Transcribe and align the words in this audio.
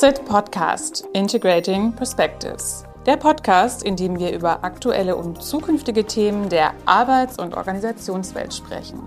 SIT 0.00 0.24
Podcast 0.26 1.08
Integrating 1.12 1.92
Perspectives. 1.92 2.84
Der 3.04 3.16
Podcast, 3.16 3.82
in 3.82 3.96
dem 3.96 4.16
wir 4.16 4.32
über 4.32 4.62
aktuelle 4.62 5.16
und 5.16 5.42
zukünftige 5.42 6.04
Themen 6.04 6.48
der 6.48 6.72
Arbeits- 6.86 7.36
und 7.36 7.52
Organisationswelt 7.52 8.54
sprechen. 8.54 9.02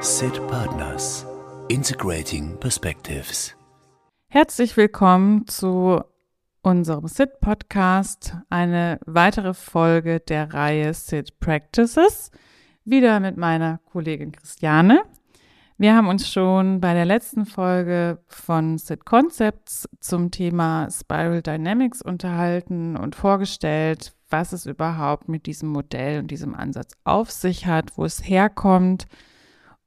SIT 0.00 0.44
Partners 0.48 1.24
Integrating 1.68 2.58
Perspectives. 2.58 3.54
Herzlich 4.26 4.76
willkommen 4.76 5.46
zu 5.46 6.00
unserem 6.62 7.06
SIT 7.06 7.38
Podcast, 7.40 8.34
eine 8.50 8.98
weitere 9.06 9.54
Folge 9.54 10.18
der 10.18 10.52
Reihe 10.52 10.92
SIT 10.92 11.38
Practices. 11.38 12.32
Wieder 12.84 13.20
mit 13.20 13.36
meiner 13.36 13.78
Kollegin 13.92 14.32
Christiane. 14.32 15.04
Wir 15.80 15.94
haben 15.94 16.08
uns 16.08 16.28
schon 16.28 16.80
bei 16.80 16.92
der 16.92 17.04
letzten 17.04 17.46
Folge 17.46 18.18
von 18.26 18.78
Sid 18.78 19.04
Concepts 19.04 19.88
zum 20.00 20.32
Thema 20.32 20.88
Spiral 20.90 21.40
Dynamics 21.40 22.02
unterhalten 22.02 22.96
und 22.96 23.14
vorgestellt, 23.14 24.12
was 24.28 24.52
es 24.52 24.66
überhaupt 24.66 25.28
mit 25.28 25.46
diesem 25.46 25.68
Modell 25.68 26.18
und 26.18 26.32
diesem 26.32 26.56
Ansatz 26.56 26.94
auf 27.04 27.30
sich 27.30 27.66
hat, 27.66 27.96
wo 27.96 28.04
es 28.04 28.28
herkommt 28.28 29.06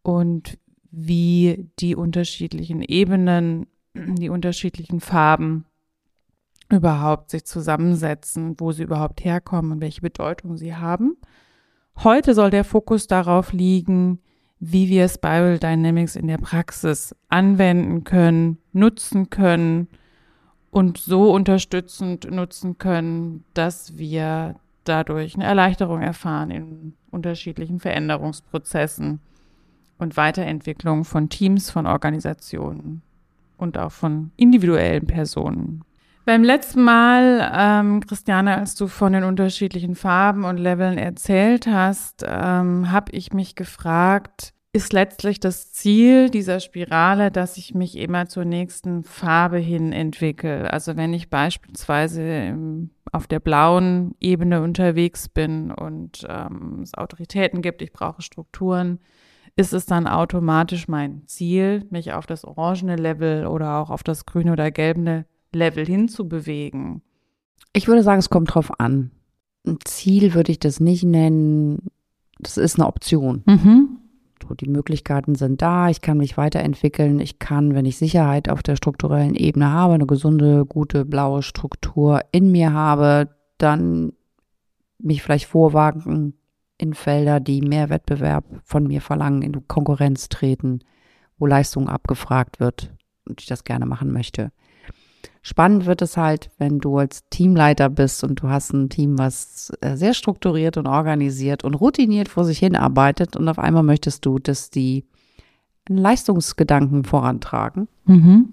und 0.01 0.57
wie 0.91 1.69
die 1.79 1.97
unterschiedlichen 1.97 2.81
Ebenen, 2.81 3.67
die 3.93 4.29
unterschiedlichen 4.29 5.01
Farben 5.01 5.65
überhaupt 6.69 7.31
sich 7.31 7.43
zusammensetzen, 7.43 8.55
wo 8.59 8.71
sie 8.71 8.83
überhaupt 8.83 9.25
herkommen 9.25 9.73
und 9.73 9.81
welche 9.81 9.99
Bedeutung 9.99 10.55
sie 10.55 10.73
haben. 10.73 11.17
Heute 11.97 12.33
soll 12.33 12.49
der 12.49 12.63
Fokus 12.63 13.07
darauf 13.07 13.51
liegen, 13.51 14.21
wie 14.63 14.89
wir 14.89 15.09
Spiral 15.09 15.57
Dynamics 15.57 16.15
in 16.15 16.27
der 16.27 16.37
Praxis 16.37 17.15
anwenden 17.29 18.03
können, 18.03 18.59
nutzen 18.73 19.31
können 19.31 19.87
und 20.69 20.99
so 20.99 21.33
unterstützend 21.33 22.29
nutzen 22.29 22.77
können, 22.77 23.43
dass 23.55 23.97
wir 23.97 24.55
dadurch 24.83 25.33
eine 25.33 25.45
Erleichterung 25.45 26.01
erfahren 26.03 26.51
in 26.51 26.93
unterschiedlichen 27.09 27.79
Veränderungsprozessen 27.79 29.19
und 29.97 30.15
Weiterentwicklung 30.15 31.05
von 31.05 31.29
Teams, 31.29 31.71
von 31.71 31.87
Organisationen 31.87 33.01
und 33.57 33.79
auch 33.79 33.91
von 33.91 34.31
individuellen 34.37 35.07
Personen. 35.07 35.83
Beim 36.23 36.43
letzten 36.43 36.83
Mal, 36.83 37.51
ähm, 37.53 37.99
Christiane, 38.01 38.55
als 38.55 38.75
du 38.75 38.87
von 38.87 39.13
den 39.13 39.23
unterschiedlichen 39.23 39.95
Farben 39.95 40.43
und 40.43 40.57
Leveln 40.57 40.99
erzählt 40.99 41.65
hast, 41.65 42.23
ähm, 42.27 42.91
habe 42.91 43.11
ich 43.13 43.33
mich 43.33 43.55
gefragt, 43.55 44.53
ist 44.71 44.93
letztlich 44.93 45.39
das 45.39 45.73
Ziel 45.73 46.29
dieser 46.29 46.59
Spirale, 46.59 47.31
dass 47.31 47.57
ich 47.57 47.73
mich 47.73 47.97
immer 47.97 48.27
zur 48.27 48.45
nächsten 48.45 49.03
Farbe 49.03 49.57
hin 49.57 49.91
entwickle. 49.93 50.71
Also 50.71 50.95
wenn 50.95 51.11
ich 51.13 51.31
beispielsweise 51.31 52.55
auf 53.11 53.25
der 53.25 53.39
blauen 53.39 54.15
Ebene 54.19 54.61
unterwegs 54.61 55.27
bin 55.27 55.71
und 55.71 56.25
ähm, 56.29 56.81
es 56.83 56.93
Autoritäten 56.93 57.63
gibt, 57.63 57.81
ich 57.81 57.91
brauche 57.91 58.21
Strukturen, 58.21 58.99
ist 59.55 59.73
es 59.73 59.87
dann 59.87 60.07
automatisch 60.07 60.87
mein 60.87 61.23
Ziel, 61.25 61.85
mich 61.89 62.13
auf 62.13 62.27
das 62.27 62.45
orangene 62.45 62.95
Level 62.95 63.47
oder 63.47 63.79
auch 63.79 63.89
auf 63.89 64.03
das 64.03 64.25
grüne 64.25 64.53
oder 64.53 64.69
gelbe 64.71 65.25
Level 65.53 65.85
hinzubewegen? 65.85 67.01
Ich 67.73 67.87
würde 67.87 68.03
sagen, 68.03 68.19
es 68.19 68.29
kommt 68.29 68.53
drauf 68.53 68.79
an. 68.79 69.11
Ein 69.65 69.77
Ziel 69.85 70.33
würde 70.33 70.51
ich 70.51 70.59
das 70.59 70.79
nicht 70.79 71.03
nennen. 71.03 71.87
Das 72.39 72.57
ist 72.57 72.79
eine 72.79 72.87
Option. 72.87 73.43
Mhm. 73.45 73.97
So, 74.41 74.55
die 74.55 74.69
Möglichkeiten 74.69 75.35
sind 75.35 75.61
da. 75.61 75.89
Ich 75.89 76.01
kann 76.01 76.17
mich 76.17 76.37
weiterentwickeln. 76.37 77.19
Ich 77.19 77.39
kann, 77.39 77.75
wenn 77.75 77.85
ich 77.85 77.97
Sicherheit 77.97 78.49
auf 78.49 78.63
der 78.63 78.75
strukturellen 78.75 79.35
Ebene 79.35 79.71
habe, 79.71 79.93
eine 79.93 80.07
gesunde, 80.07 80.65
gute, 80.65 81.05
blaue 81.05 81.43
Struktur 81.43 82.21
in 82.31 82.51
mir 82.51 82.73
habe, 82.73 83.29
dann 83.57 84.13
mich 84.97 85.21
vielleicht 85.21 85.45
vorwagen 85.45 86.33
in 86.77 86.93
Felder, 86.93 87.39
die 87.39 87.61
mehr 87.61 87.89
Wettbewerb 87.89 88.45
von 88.63 88.87
mir 88.87 89.01
verlangen, 89.01 89.43
in 89.43 89.67
Konkurrenz 89.67 90.29
treten, 90.29 90.79
wo 91.37 91.45
Leistung 91.45 91.87
abgefragt 91.87 92.59
wird 92.59 92.91
und 93.27 93.39
ich 93.39 93.47
das 93.47 93.63
gerne 93.63 93.85
machen 93.85 94.11
möchte. 94.11 94.51
Spannend 95.43 95.87
wird 95.87 96.03
es 96.03 96.17
halt, 96.17 96.51
wenn 96.59 96.79
du 96.79 96.97
als 96.97 97.27
Teamleiter 97.29 97.89
bist 97.89 98.23
und 98.23 98.41
du 98.41 98.49
hast 98.49 98.73
ein 98.73 98.89
Team, 98.89 99.17
was 99.17 99.71
äh, 99.81 99.97
sehr 99.97 100.13
strukturiert 100.13 100.77
und 100.77 100.85
organisiert 100.85 101.63
und 101.63 101.73
routiniert 101.73 102.29
vor 102.29 102.45
sich 102.45 102.59
hin 102.59 102.75
arbeitet 102.75 103.35
und 103.35 103.47
auf 103.47 103.57
einmal 103.57 103.81
möchtest 103.81 104.25
du, 104.25 104.37
dass 104.37 104.69
die 104.69 105.05
einen 105.89 105.97
Leistungsgedanken 105.97 107.05
vorantragen. 107.05 107.87
Mhm. 108.05 108.51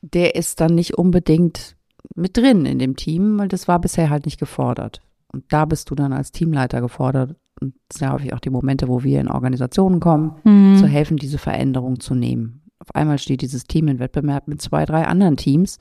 Der 0.00 0.36
ist 0.36 0.60
dann 0.60 0.76
nicht 0.76 0.96
unbedingt 0.96 1.76
mit 2.14 2.36
drin 2.36 2.66
in 2.66 2.78
dem 2.78 2.94
Team, 2.94 3.36
weil 3.38 3.48
das 3.48 3.66
war 3.66 3.80
bisher 3.80 4.08
halt 4.08 4.24
nicht 4.24 4.38
gefordert. 4.38 5.02
Und 5.32 5.44
da 5.52 5.64
bist 5.64 5.90
du 5.90 5.96
dann 5.96 6.12
als 6.12 6.30
Teamleiter 6.30 6.80
gefordert. 6.80 7.34
Und 7.60 7.74
das 7.88 7.98
sind 7.98 8.06
ja 8.06 8.14
häufig 8.14 8.32
auch 8.32 8.40
die 8.40 8.50
Momente, 8.50 8.86
wo 8.86 9.02
wir 9.02 9.20
in 9.20 9.28
Organisationen 9.28 9.98
kommen, 9.98 10.36
mhm. 10.44 10.76
zu 10.76 10.86
helfen, 10.86 11.16
diese 11.16 11.38
Veränderung 11.38 11.98
zu 11.98 12.14
nehmen. 12.14 12.62
Auf 12.78 12.94
einmal 12.94 13.18
steht 13.18 13.42
dieses 13.42 13.64
Team 13.64 13.88
in 13.88 13.98
Wettbewerb 13.98 14.46
mit 14.46 14.62
zwei, 14.62 14.84
drei 14.84 15.04
anderen 15.04 15.36
Teams 15.36 15.78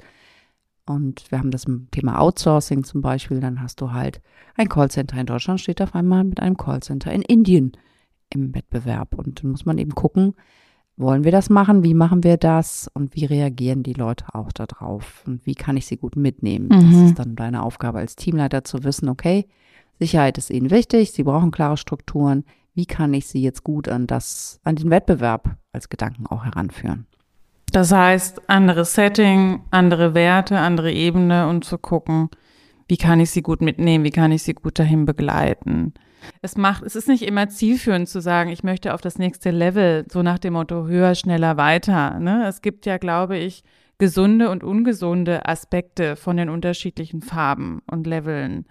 und 0.90 1.32
wir 1.32 1.40
haben 1.40 1.52
das 1.52 1.66
Thema 1.92 2.20
Outsourcing 2.20 2.84
zum 2.84 3.02
Beispiel. 3.02 3.40
Dann 3.40 3.62
hast 3.62 3.82
du 3.82 3.92
halt 3.92 4.22
ein 4.56 4.70
Callcenter 4.70 5.20
in 5.20 5.26
Deutschland, 5.26 5.60
steht 5.60 5.82
auf 5.82 5.96
einmal 5.96 6.24
mit 6.24 6.40
einem 6.40 6.58
Callcenter 6.58 7.12
in 7.12 7.22
Indien 7.22 7.74
im 8.30 8.54
Wettbewerb. 8.56 9.16
Und 9.16 9.44
dann 9.44 9.52
muss 9.52 9.66
man 9.66 9.78
eben 9.78 9.96
gucken, 9.96 10.34
wollen 10.98 11.24
wir 11.24 11.32
das 11.32 11.50
machen? 11.50 11.84
Wie 11.84 11.94
machen 11.94 12.24
wir 12.24 12.38
das? 12.38 12.90
Und 12.94 13.16
wie 13.16 13.26
reagieren 13.26 13.84
die 13.84 13.94
Leute 13.94 14.34
auch 14.34 14.52
darauf? 14.52 15.24
Und 15.28 15.46
wie 15.46 15.56
kann 15.56 15.78
ich 15.78 15.86
sie 15.86 15.98
gut 15.98 16.16
mitnehmen? 16.16 16.70
Mhm. 16.70 16.92
Das 16.92 17.10
ist 17.10 17.20
dann 17.20 17.36
deine 17.36 17.64
Aufgabe 17.64 18.00
als 18.00 18.16
Teamleiter 18.16 18.64
zu 18.64 18.84
wissen, 18.84 19.08
okay, 19.08 19.46
Sicherheit 20.00 20.38
ist 20.38 20.50
ihnen 20.50 20.70
wichtig, 20.70 21.12
sie 21.12 21.24
brauchen 21.24 21.52
klare 21.52 21.78
Strukturen. 21.78 22.44
Wie 22.74 22.86
kann 22.86 23.14
ich 23.14 23.28
sie 23.28 23.42
jetzt 23.42 23.64
gut 23.64 23.88
an 23.88 24.06
das, 24.06 24.60
an 24.64 24.76
den 24.76 24.92
Wettbewerb 24.92 25.58
als 25.72 25.90
Gedanken 25.90 26.28
auch 26.28 26.46
heranführen? 26.46 27.08
Das 27.72 27.92
heißt, 27.92 28.50
anderes 28.50 28.94
Setting, 28.94 29.62
andere 29.72 30.14
Werte, 30.14 30.58
andere 30.58 30.92
Ebene 30.92 31.48
und 31.48 31.66
zu 31.66 31.78
gucken, 31.78 32.30
wie 32.88 32.98
kann 32.98 33.20
ich 33.20 33.32
sie 33.32 33.42
gut 33.42 33.62
mitnehmen, 33.62 34.04
wie 34.04 34.12
kann 34.12 34.32
ich 34.32 34.44
sie 34.44 34.54
gut 34.54 34.80
dahin 34.80 35.06
begleiten. 35.06 35.94
Es 36.42 36.58
macht, 36.58 36.84
es 36.84 36.96
ist 36.96 37.08
nicht 37.08 37.24
immer 37.24 37.50
zielführend 37.50 38.10
zu 38.10 38.22
sagen, 38.22 38.50
ich 38.50 38.64
möchte 38.64 38.94
auf 38.94 39.02
das 39.02 39.18
nächste 39.18 39.52
Level, 39.52 40.06
so 40.12 40.24
nach 40.24 40.40
dem 40.40 40.54
Motto 40.54 40.88
höher, 40.88 41.16
schneller, 41.16 41.58
weiter. 41.58 42.20
Ne? 42.20 42.48
Es 42.48 42.62
gibt 42.62 42.86
ja, 42.86 42.98
glaube 42.98 43.38
ich, 43.38 43.64
gesunde 43.98 44.50
und 44.50 44.64
ungesunde 44.64 45.48
Aspekte 45.48 46.16
von 46.16 46.38
den 46.38 46.50
unterschiedlichen 46.50 47.22
Farben 47.22 47.82
und 47.90 48.08
Leveln. 48.08 48.66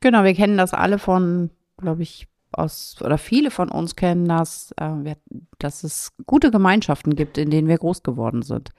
Genau, 0.00 0.24
wir 0.24 0.34
kennen 0.34 0.56
das 0.56 0.72
alle 0.72 0.98
von, 0.98 1.50
glaube 1.76 2.02
ich, 2.02 2.26
aus, 2.52 2.96
oder 3.02 3.18
viele 3.18 3.50
von 3.50 3.70
uns 3.70 3.96
kennen 3.96 4.26
das, 4.26 4.72
äh, 4.76 5.14
dass 5.58 5.84
es 5.84 6.12
gute 6.26 6.50
Gemeinschaften 6.50 7.14
gibt, 7.14 7.38
in 7.38 7.50
denen 7.50 7.68
wir 7.68 7.78
groß 7.78 8.02
geworden 8.02 8.42
sind. 8.42 8.70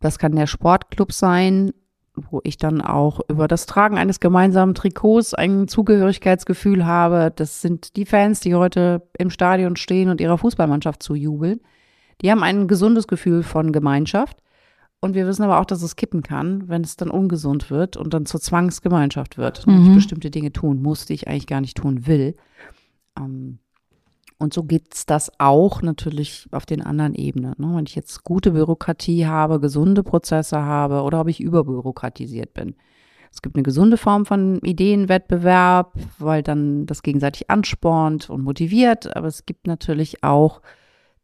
Das 0.00 0.18
kann 0.18 0.36
der 0.36 0.46
Sportclub 0.46 1.12
sein, 1.12 1.72
wo 2.30 2.40
ich 2.44 2.56
dann 2.56 2.80
auch 2.80 3.20
über 3.28 3.48
das 3.48 3.66
Tragen 3.66 3.96
eines 3.96 4.20
gemeinsamen 4.20 4.74
Trikots 4.74 5.34
ein 5.34 5.68
Zugehörigkeitsgefühl 5.68 6.86
habe. 6.86 7.32
Das 7.34 7.60
sind 7.60 7.96
die 7.96 8.06
Fans, 8.06 8.40
die 8.40 8.54
heute 8.54 9.02
im 9.18 9.30
Stadion 9.30 9.76
stehen 9.76 10.08
und 10.08 10.20
ihrer 10.20 10.38
Fußballmannschaft 10.38 11.02
zujubeln. 11.02 11.60
Die 12.20 12.30
haben 12.30 12.42
ein 12.42 12.66
gesundes 12.66 13.06
Gefühl 13.06 13.42
von 13.42 13.72
Gemeinschaft. 13.72 14.38
Und 15.00 15.14
wir 15.14 15.26
wissen 15.26 15.44
aber 15.44 15.60
auch, 15.60 15.64
dass 15.64 15.82
es 15.82 15.94
kippen 15.94 16.22
kann, 16.22 16.68
wenn 16.68 16.82
es 16.82 16.96
dann 16.96 17.10
ungesund 17.10 17.70
wird 17.70 17.96
und 17.96 18.14
dann 18.14 18.26
zur 18.26 18.40
Zwangsgemeinschaft 18.40 19.38
wird. 19.38 19.66
Mhm. 19.66 19.74
Und 19.74 19.88
ich 19.88 19.94
bestimmte 19.94 20.30
Dinge 20.30 20.52
tun 20.52 20.82
muss, 20.82 21.06
die 21.06 21.14
ich 21.14 21.28
eigentlich 21.28 21.46
gar 21.46 21.60
nicht 21.60 21.76
tun 21.76 22.06
will. 22.06 22.34
Ähm, 23.16 23.58
und 24.38 24.54
so 24.54 24.62
gibt 24.62 24.94
es 24.94 25.06
das 25.06 25.32
auch 25.38 25.82
natürlich 25.82 26.46
auf 26.52 26.64
den 26.64 26.82
anderen 26.82 27.14
Ebenen. 27.14 27.54
Ne? 27.58 27.76
Wenn 27.76 27.86
ich 27.86 27.96
jetzt 27.96 28.22
gute 28.24 28.52
Bürokratie 28.52 29.26
habe, 29.26 29.60
gesunde 29.60 30.02
Prozesse 30.04 30.62
habe 30.62 31.02
oder 31.02 31.20
ob 31.20 31.28
ich 31.28 31.40
überbürokratisiert 31.40 32.54
bin. 32.54 32.74
Es 33.32 33.42
gibt 33.42 33.56
eine 33.56 33.62
gesunde 33.62 33.96
Form 33.96 34.26
von 34.26 34.58
Ideenwettbewerb, 34.60 35.92
weil 36.18 36.42
dann 36.42 36.86
das 36.86 37.02
gegenseitig 37.02 37.50
anspornt 37.50 38.30
und 38.30 38.42
motiviert. 38.42 39.14
Aber 39.16 39.26
es 39.26 39.44
gibt 39.44 39.66
natürlich 39.66 40.22
auch 40.24 40.62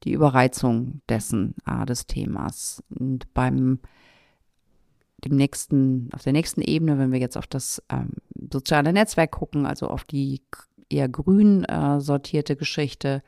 die 0.04 0.12
Überreizung 0.12 1.00
dessen, 1.08 1.54
ah, 1.64 1.84
des 1.84 2.06
Themas. 2.06 2.82
Und 2.88 3.32
beim 3.34 3.80
dem 5.24 5.36
nächsten, 5.36 6.10
auf 6.12 6.22
der 6.22 6.32
nächsten 6.32 6.60
Ebene, 6.60 6.98
wenn 6.98 7.12
wir 7.12 7.18
jetzt 7.18 7.36
auf 7.36 7.46
das 7.46 7.82
ähm, 7.90 8.10
soziale 8.52 8.92
Netzwerk 8.92 9.30
gucken, 9.30 9.66
also 9.66 9.88
auf 9.88 10.04
die 10.04 10.42
eher 10.90 11.08
grün 11.08 11.64
äh, 11.64 12.00
sortierte 12.00 12.56
Geschichte, 12.56 13.22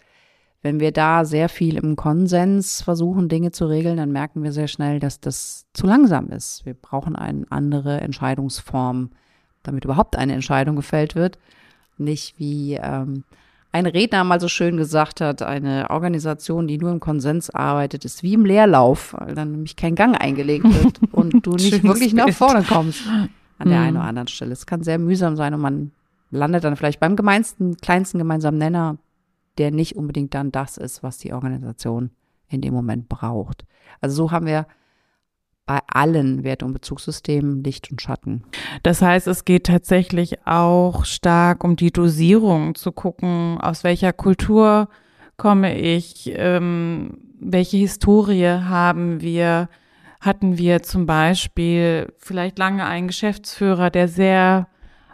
wenn 0.63 0.81
wir 0.81 0.93
da 0.93 1.25
sehr 1.25 1.49
viel 1.49 1.77
im 1.77 1.97
Konsens 1.97 2.83
versuchen, 2.83 3.29
Dinge 3.29 3.53
zu 3.53 3.67
regeln, 3.67 3.97
dann 3.99 4.11
merken 4.11 4.43
wir 4.43 4.53
sehr 4.53 4.69
schnell, 4.69 4.99
dass 4.99 5.21
das 5.21 5.67
zu 5.75 5.87
langsam 5.87 6.29
ist. 6.29 6.67
Wir 6.67 6.75
brauchen 6.75 7.15
eine 7.15 7.45
andere 7.51 8.01
Entscheidungsform, 8.01 9.11
damit 9.63 9.85
überhaupt 9.85 10.17
eine 10.17 10.33
Entscheidung 10.33 10.77
gefällt 10.77 11.15
wird. 11.15 11.39
Nicht 11.99 12.39
wie 12.39 12.75
ähm, 12.75 13.25
ein 13.73 13.87
Redner 13.87 14.25
mal 14.25 14.41
so 14.41 14.49
schön 14.49 14.77
gesagt 14.77 15.21
hat, 15.21 15.43
eine 15.43 15.91
Organisation, 15.91 16.67
die 16.67 16.79
nur 16.79 16.91
im 16.93 17.01
Konsens 17.01 17.51
arbeitet, 17.51 18.05
ist 18.05 18.23
wie 18.23 18.35
im 18.35 18.45
Leerlauf, 18.45 19.15
weil 19.19 19.35
dann 19.35 19.53
nämlich 19.53 19.77
kein 19.77 19.95
Gang 19.95 20.19
eingelegt 20.19 20.65
wird 20.65 21.01
und 21.13 21.47
du 21.47 21.53
nicht 21.53 21.83
wirklich 21.83 22.15
Bild. 22.15 22.29
nach 22.29 22.35
vorne 22.35 22.63
kommst 22.63 23.03
an 23.59 23.69
der 23.69 23.79
mhm. 23.79 23.85
einen 23.85 23.97
oder 23.97 24.07
anderen 24.07 24.29
Stelle. 24.29 24.53
Es 24.53 24.67
kann 24.67 24.83
sehr 24.83 24.99
mühsam 24.99 25.37
sein 25.37 25.55
und 25.55 25.61
man 25.61 25.93
landet 26.31 26.65
dann 26.65 26.77
vielleicht 26.77 27.01
beim 27.01 27.17
gemeinsten, 27.17 27.77
kleinsten 27.77 28.19
gemeinsamen 28.19 28.59
Nenner, 28.59 28.97
der 29.59 29.71
nicht 29.71 29.97
unbedingt 29.97 30.35
dann 30.35 30.53
das 30.53 30.77
ist, 30.77 31.03
was 31.03 31.19
die 31.19 31.33
Organisation 31.33 32.11
in 32.49 32.61
dem 32.61 32.75
Moment 32.75 33.09
braucht. 33.09 33.65
Also 34.01 34.17
so 34.17 34.31
haben 34.31 34.47
wir 34.47 34.67
bei 35.67 35.81
allen 35.89 36.45
Wert- 36.45 36.63
und 36.63 36.73
Bezugssystemen 36.73 37.63
Licht 37.65 37.91
und 37.91 38.01
Schatten. 38.01 38.45
Das 38.85 39.03
heißt, 39.03 39.27
es 39.27 39.45
geht 39.45 39.67
tatsächlich 39.67 40.47
auch 40.47 41.05
stark 41.05 41.65
um 41.65 41.75
die 41.77 41.91
Dosierung, 41.91 42.77
zu 42.77 42.93
gucken, 42.93 43.59
aus 43.61 43.83
welcher 43.83 44.13
Kultur 44.13 44.89
komme 45.37 45.79
ich, 45.79 46.33
ähm, 46.35 47.19
welche 47.39 47.77
Historie 47.77 48.47
haben 48.47 49.21
wir, 49.21 49.69
hatten 50.21 50.57
wir 50.57 50.83
zum 50.83 51.05
Beispiel 51.05 52.13
vielleicht 52.17 52.59
lange 52.59 52.87
einen 52.87 53.09
Geschäftsführer, 53.09 53.91
der 53.91 54.09
sehr 54.09 54.69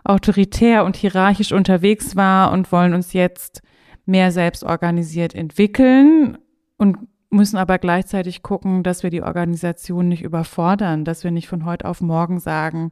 autoritär 0.04 0.84
und 0.84 0.96
hierarchisch 0.96 1.52
unterwegs 1.52 2.14
war 2.14 2.52
und 2.52 2.70
wollen 2.72 2.94
uns 2.94 3.12
jetzt 3.12 3.62
mehr 4.04 4.32
selbst 4.32 4.64
organisiert 4.64 5.34
entwickeln 5.34 6.38
und 6.76 6.98
müssen 7.32 7.56
aber 7.56 7.78
gleichzeitig 7.78 8.42
gucken, 8.42 8.82
dass 8.82 9.02
wir 9.02 9.10
die 9.10 9.22
Organisation 9.22 10.08
nicht 10.08 10.22
überfordern, 10.22 11.04
dass 11.04 11.24
wir 11.24 11.30
nicht 11.30 11.48
von 11.48 11.64
heute 11.64 11.86
auf 11.86 12.00
morgen 12.00 12.40
sagen, 12.40 12.90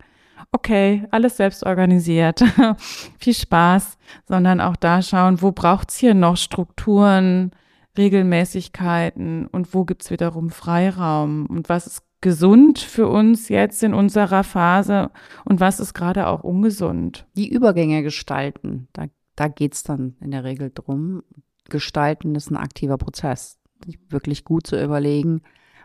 okay, 0.52 1.06
alles 1.10 1.36
selbst 1.36 1.64
organisiert, 1.64 2.42
viel 3.18 3.34
Spaß, 3.34 3.98
sondern 4.26 4.60
auch 4.60 4.76
da 4.76 5.02
schauen, 5.02 5.42
wo 5.42 5.52
braucht's 5.52 5.96
hier 5.96 6.14
noch 6.14 6.36
Strukturen, 6.36 7.52
Regelmäßigkeiten 7.98 9.46
und 9.46 9.74
wo 9.74 9.84
gibt's 9.84 10.10
wiederum 10.10 10.50
Freiraum 10.50 11.46
und 11.46 11.68
was 11.68 11.86
ist 11.86 12.02
gesund 12.20 12.78
für 12.78 13.08
uns 13.08 13.48
jetzt 13.48 13.82
in 13.82 13.94
unserer 13.94 14.44
Phase 14.44 15.10
und 15.44 15.60
was 15.60 15.80
ist 15.80 15.94
gerade 15.94 16.26
auch 16.26 16.44
ungesund. 16.44 17.26
Die 17.36 17.50
Übergänge 17.50 18.02
gestalten, 18.02 18.88
da, 18.92 19.06
da 19.36 19.48
geht's 19.48 19.82
dann 19.82 20.16
in 20.20 20.30
der 20.30 20.44
Regel 20.44 20.70
drum. 20.74 21.22
Gestalten 21.68 22.34
ist 22.34 22.50
ein 22.50 22.56
aktiver 22.56 22.98
Prozess 22.98 23.59
wirklich 24.08 24.44
gut 24.44 24.66
zu 24.66 24.82
überlegen, 24.82 25.42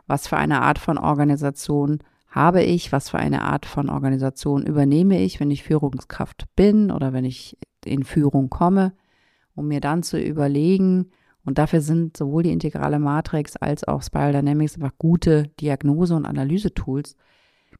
was 0.07 0.27
für 0.27 0.37
eine 0.37 0.61
Art 0.61 0.79
von 0.79 0.97
Organisation 0.97 1.99
habe 2.29 2.63
ich, 2.63 2.91
was 2.91 3.09
für 3.09 3.17
eine 3.17 3.43
Art 3.43 3.65
von 3.65 3.89
Organisation 3.89 4.65
übernehme 4.65 5.21
ich, 5.21 5.39
wenn 5.39 5.51
ich 5.51 5.63
Führungskraft 5.63 6.45
bin 6.55 6.91
oder 6.91 7.13
wenn 7.13 7.25
ich 7.25 7.57
in 7.85 8.03
Führung 8.03 8.49
komme, 8.49 8.93
um 9.55 9.67
mir 9.67 9.79
dann 9.79 10.03
zu 10.03 10.19
überlegen, 10.19 11.11
und 11.45 11.59
dafür 11.59 11.79
sind 11.79 12.17
sowohl 12.17 12.43
die 12.43 12.51
integrale 12.51 12.97
Matrix 12.97 13.55
als 13.55 13.87
auch 13.87 14.01
Spiral 14.01 14.33
Dynamics 14.33 14.75
einfach 14.75 14.97
gute 14.97 15.47
Diagnose- 15.59 16.15
und 16.15 16.25
Analysetools, 16.25 17.15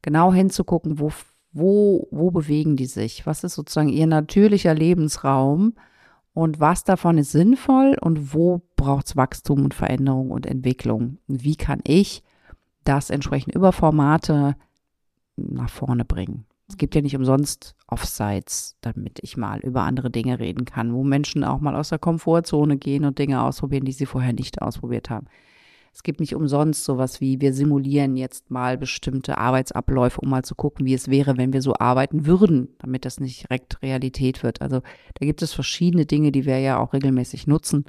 genau 0.04 0.32
hinzugucken, 0.32 1.00
wo, 1.00 1.12
wo, 1.52 2.08
wo 2.12 2.32
bewegen 2.32 2.76
die 2.76 2.86
sich, 2.86 3.26
was 3.26 3.44
ist 3.44 3.56
sozusagen 3.56 3.90
ihr 3.90 4.06
natürlicher 4.06 4.76
Lebensraum 4.76 5.74
und 6.36 6.60
was 6.60 6.84
davon 6.84 7.18
ist 7.18 7.32
sinnvoll 7.32 7.98
und 8.00 8.34
wo 8.34 8.62
braucht 8.76 9.08
es 9.08 9.16
Wachstum 9.16 9.64
und 9.64 9.74
Veränderung 9.74 10.32
und 10.32 10.46
Entwicklung. 10.46 11.18
Wie 11.28 11.56
kann 11.56 11.80
ich 11.86 12.24
das 12.84 13.10
entsprechend 13.10 13.56
über 13.56 13.72
Formate 13.72 14.58
nach 15.38 15.70
vorne 15.70 16.04
bringen? 16.04 16.46
Es 16.68 16.76
gibt 16.76 16.94
ja 16.94 17.02
nicht 17.02 17.16
umsonst 17.16 17.74
Offsites, 17.88 18.76
damit 18.82 19.20
ich 19.22 19.38
mal 19.38 19.60
über 19.62 19.84
andere 19.84 20.12
Dinge 20.12 20.40
reden 20.40 20.66
kann, 20.66 20.94
wo 20.94 21.06
Menschen 21.06 21.46
auch 21.46 21.62
mal 21.62 21.76
aus 21.76 21.90
der 21.90 22.00
Komfortzone 22.00 22.78
gehen 22.78 23.06
und 23.06 23.18
Dinge 23.18 23.42
ausprobieren, 23.42 23.86
die 23.86 23.94
sie 23.94 24.06
vorher 24.06 24.34
nicht 24.34 24.62
ausprobiert 24.62 25.10
haben. 25.10 25.28
Es 25.96 26.04
gibt 26.04 26.20
nicht 26.20 26.36
umsonst 26.36 26.84
sowas 26.84 27.22
wie, 27.22 27.40
wir 27.40 27.54
simulieren 27.54 28.18
jetzt 28.18 28.52
mal 28.52 28.78
bestimmte 28.78 29.38
Arbeitsabläufe, 29.38 30.20
um 30.20 30.30
mal 30.30 30.44
zu 30.44 30.54
gucken, 30.54 30.86
wie 30.86 30.94
es 30.94 31.10
wäre, 31.10 31.38
wenn 31.38 31.54
wir 31.54 31.62
so 31.62 31.74
arbeiten 31.74 32.26
würden, 32.26 32.68
damit 32.80 33.06
das 33.06 33.22
nicht 33.22 33.44
direkt 33.44 33.82
Realität 33.82 34.44
wird. 34.44 34.62
Also 34.62 34.82
da 34.82 35.26
gibt 35.26 35.42
es 35.42 35.54
verschiedene 35.54 36.06
Dinge, 36.06 36.34
die 36.34 36.46
wir 36.46 36.60
ja 36.60 36.80
auch 36.80 36.92
regelmäßig 36.92 37.48
nutzen, 37.48 37.86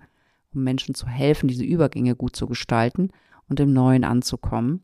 um 0.54 0.62
Menschen 0.62 0.94
zu 0.94 1.08
helfen, 1.08 1.48
diese 1.48 1.64
Übergänge 1.64 2.14
gut 2.14 2.36
zu 2.36 2.46
gestalten 2.46 3.10
und 3.48 3.58
im 3.58 3.72
Neuen 3.72 4.04
anzukommen. 4.04 4.82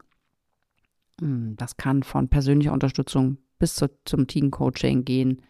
Hm, 1.20 1.54
das 1.56 1.76
kann 1.76 2.02
von 2.02 2.26
persönlicher 2.26 2.72
Unterstützung 2.72 3.38
bis 3.60 3.76
zu, 3.76 3.88
zum 4.04 4.26
Team-Coaching 4.26 5.04
gehen. 5.04 5.42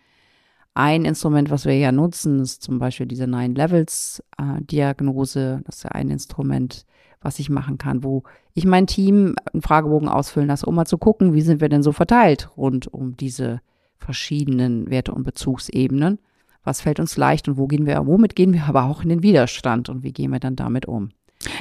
Ein 0.75 1.07
Instrument, 1.07 1.49
was 1.49 1.65
wir 1.65 1.79
ja 1.79 1.91
nutzen, 1.91 2.41
ist 2.41 2.63
zum 2.63 2.79
Beispiel 2.79 3.07
diese 3.07 3.27
Nine 3.27 3.55
Levels 3.55 4.23
äh. 4.37 4.61
Das 4.67 5.77
ist 5.77 5.85
ja 5.85 5.91
ein 5.93 6.11
Instrument, 6.11 6.85
was 7.23 7.39
ich 7.39 7.49
machen 7.49 7.79
kann, 7.79 8.05
wo 8.05 8.25
ich 8.55 8.65
mein 8.65 8.87
Team 8.87 9.37
einen 9.53 9.63
Fragebogen 9.63 10.09
ausfüllen 10.09 10.49
lasse, 10.49 10.67
um 10.67 10.75
mal 10.75 10.87
zu 10.87 10.99
gucken, 10.99 11.35
wie 11.35 11.41
sind 11.41 11.61
wir 11.61 11.69
denn 11.69 11.83
so 11.83 11.93
verteilt 11.93 12.51
rund 12.57 12.93
um 12.93 13.17
diese 13.17 13.61
verschiedenen 13.99 14.91
Werte- 14.91 15.13
und 15.13 15.25
Bezugsebenen. 15.25 16.19
Was 16.65 16.81
fällt 16.81 17.01
uns 17.01 17.17
leicht 17.17 17.49
und 17.49 17.57
wo 17.57 17.67
gehen 17.67 17.87
wir, 17.87 18.07
womit 18.07 18.37
gehen 18.37 18.53
wir 18.53 18.65
aber 18.65 18.85
auch 18.85 19.03
in 19.03 19.09
den 19.09 19.23
Widerstand 19.23 19.89
und 19.89 20.03
wie 20.03 20.13
gehen 20.13 20.31
wir 20.31 20.41
dann 20.41 20.57
damit 20.57 20.87
um? 20.87 21.11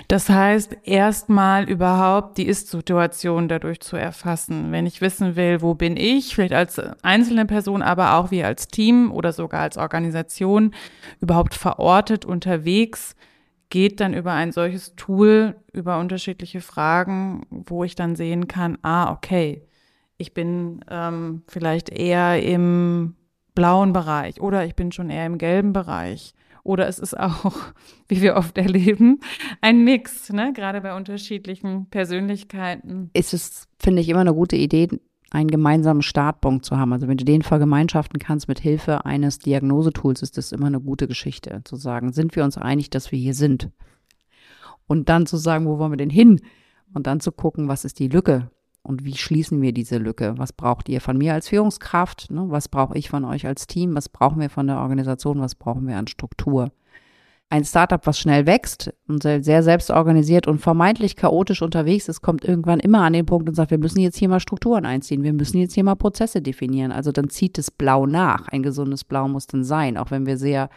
Das 0.08 0.30
heißt, 0.30 0.78
erstmal 0.84 1.69
überhaupt 1.69 2.38
die 2.38 2.46
Ist-Situation 2.46 3.48
dadurch 3.48 3.80
zu 3.80 3.98
erfassen. 3.98 4.72
Wenn 4.72 4.86
ich 4.86 5.02
wissen 5.02 5.36
will, 5.36 5.62
wo 5.62 5.74
bin 5.74 5.98
ich, 5.98 6.36
vielleicht 6.36 6.54
als 6.54 6.80
einzelne 7.02 7.46
Person, 7.46 7.81
aber 7.81 8.16
auch 8.16 8.30
wie 8.30 8.44
als 8.44 8.68
Team 8.68 9.12
oder 9.12 9.34
sogar 9.34 9.62
als 9.62 9.78
Organisation 9.78 10.74
überhaupt 11.19 11.56
verortet 11.56 12.25
unterwegs, 12.25 13.16
geht 13.71 14.00
dann 14.00 14.13
über 14.13 14.33
ein 14.33 14.51
solches 14.51 14.95
Tool, 14.95 15.56
über 15.73 16.00
unterschiedliche 16.00 16.62
Fragen, 16.62 17.47
wo 17.50 17.83
ich 17.83 17.95
dann 17.95 18.15
sehen 18.15 18.47
kann, 18.47 18.77
ah, 18.83 19.12
okay, 19.12 19.65
ich 20.18 20.35
bin 20.35 20.85
ähm, 20.91 21.41
vielleicht 21.47 21.89
eher 21.89 22.44
im 22.44 23.15
blauen 23.56 23.94
Bereich 23.94 24.39
oder 24.39 24.65
ich 24.65 24.75
bin 24.75 24.91
schon 24.91 25.09
eher 25.09 25.25
im 25.25 25.39
gelben 25.39 25.73
Bereich. 25.73 26.33
Oder 26.63 26.88
es 26.88 27.00
ist 27.00 27.19
auch, 27.19 27.53
wie 28.07 28.21
wir 28.21 28.35
oft 28.35 28.57
erleben, 28.57 29.19
ein 29.62 29.83
Mix, 29.83 30.31
ne? 30.31 30.53
gerade 30.53 30.81
bei 30.81 30.95
unterschiedlichen 30.95 31.88
Persönlichkeiten. 31.89 33.09
Ist 33.13 33.33
es, 33.33 33.67
finde 33.79 34.01
ich, 34.01 34.09
immer 34.09 34.19
eine 34.19 34.35
gute 34.35 34.57
Idee, 34.57 34.89
einen 35.31 35.50
gemeinsamen 35.50 36.01
Startpunkt 36.01 36.66
zu 36.66 36.78
haben. 36.78 36.94
Also 36.94 37.07
wenn 37.07 37.18
du 37.18 37.25
den 37.25 37.42
vergemeinschaften 37.42 38.19
kannst 38.19 38.48
mit 38.48 38.60
Hilfe 38.60 39.06
eines 39.06 39.39
Diagnosetools, 39.39 40.22
ist 40.22 40.38
das 40.38 40.51
immer 40.51 40.68
eine 40.68 40.81
gute 40.81 41.07
Geschichte. 41.07 41.62
Zu 41.63 41.78
sagen, 41.78 42.12
sind 42.12 42.36
wir 42.36 42.44
uns 42.44 42.57
einig, 42.57 42.89
dass 42.89 43.12
wir 43.12 43.19
hier 43.19 43.33
sind? 43.33 43.69
Und 44.88 45.07
dann 45.07 45.25
zu 45.25 45.38
sagen, 45.38 45.66
wo 45.66 45.80
wollen 45.80 45.94
wir 45.94 45.98
denn 45.98 46.10
hin? 46.10 46.42
Und 46.94 47.07
dann 47.07 47.22
zu 47.22 47.31
gucken, 47.31 47.69
was 47.69 47.86
ist 47.86 48.00
die 48.00 48.10
Lücke? 48.10 48.51
Und 48.83 49.06
wie 49.06 49.16
schließen 49.16 49.62
wir 49.62 49.74
diese 49.74 49.98
Lücke? 49.98 50.34
Was 50.38 50.51
braucht 50.51 50.89
ihr 50.89 51.00
von 51.00 51.17
mir 51.17 51.34
als 51.34 51.48
Führungskraft? 51.48 52.29
Ne? 52.29 52.46
Was 52.50 52.67
brauche 52.67 52.98
ich 52.98 53.10
von 53.10 53.24
euch 53.24 53.48
als 53.48 53.67
Team? 53.67 53.96
Was 53.96 54.10
brauchen 54.10 54.41
wir 54.41 54.50
von 54.50 54.67
der 54.67 54.79
Organisation? 54.79 55.39
Was 55.39 55.55
brauchen 55.55 55.88
wir 55.88 55.98
an 55.98 56.08
Struktur? 56.08 56.72
Ein 57.51 57.65
Startup, 57.65 58.08
was 58.08 58.17
schnell 58.17 58.46
wächst 58.46 58.93
und 59.10 59.24
sehr 59.24 59.62
selbst 59.62 59.91
organisiert 59.91 60.48
und 60.48 60.60
vermeintlich 60.60 61.17
chaotisch 61.17 61.62
unterwegs 61.62 62.08
ist, 62.08 62.22
kommt 62.22 62.46
irgendwann 62.46 62.79
immer 62.79 63.01
an 63.01 63.12
den 63.12 63.25
Punkt 63.25 63.50
und 63.50 63.55
sagt, 63.55 63.72
wir 63.72 63.77
müssen 63.77 64.00
jetzt 64.00 64.17
hier 64.17 64.29
mal 64.29 64.39
Strukturen 64.39 64.86
einziehen, 64.86 65.22
wir 65.22 65.34
müssen 65.34 65.58
jetzt 65.58 65.74
hier 65.74 65.84
mal 65.84 65.96
Prozesse 65.96 66.41
definieren. 66.41 66.93
Also 66.93 67.12
dann 67.12 67.29
zieht 67.29 67.58
es 67.58 67.70
Blau 67.70 68.05
nach. 68.05 68.48
Ein 68.48 68.63
gesundes 68.63 69.03
Blau 69.03 69.27
muss 69.27 69.48
dann 69.48 69.65
sein, 69.65 69.98
auch 69.98 70.12
wenn 70.12 70.25
wir 70.25 70.38
sehr 70.38 70.70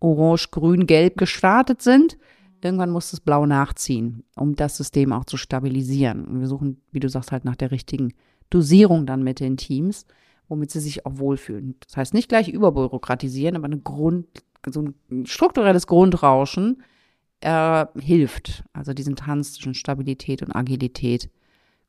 orange, 0.00 0.48
grün, 0.50 0.86
gelb 0.86 1.18
gestartet 1.18 1.82
sind. 1.82 2.18
Irgendwann 2.60 2.90
muss 2.90 3.12
das 3.12 3.20
Blau 3.20 3.46
nachziehen, 3.46 4.24
um 4.34 4.56
das 4.56 4.76
System 4.76 5.12
auch 5.12 5.24
zu 5.24 5.36
stabilisieren. 5.36 6.24
Und 6.24 6.40
wir 6.40 6.48
suchen, 6.48 6.80
wie 6.90 6.98
du 6.98 7.08
sagst, 7.08 7.30
halt 7.30 7.44
nach 7.44 7.54
der 7.54 7.70
richtigen 7.70 8.12
Dosierung 8.50 9.06
dann 9.06 9.22
mit 9.22 9.38
den 9.38 9.56
Teams, 9.56 10.04
womit 10.48 10.72
sie 10.72 10.80
sich 10.80 11.06
auch 11.06 11.18
wohlfühlen. 11.18 11.76
Das 11.86 11.96
heißt 11.96 12.12
nicht 12.12 12.28
gleich 12.28 12.48
überbürokratisieren, 12.48 13.54
aber 13.54 13.66
eine 13.66 13.78
Grund, 13.78 14.26
so 14.66 14.82
ein 15.10 15.26
strukturelles 15.26 15.86
Grundrauschen 15.86 16.82
äh, 17.40 17.86
hilft, 17.98 18.64
also 18.72 18.92
diesen 18.92 19.16
Tanz 19.16 19.54
zwischen 19.54 19.74
Stabilität 19.74 20.42
und 20.42 20.54
Agilität 20.54 21.30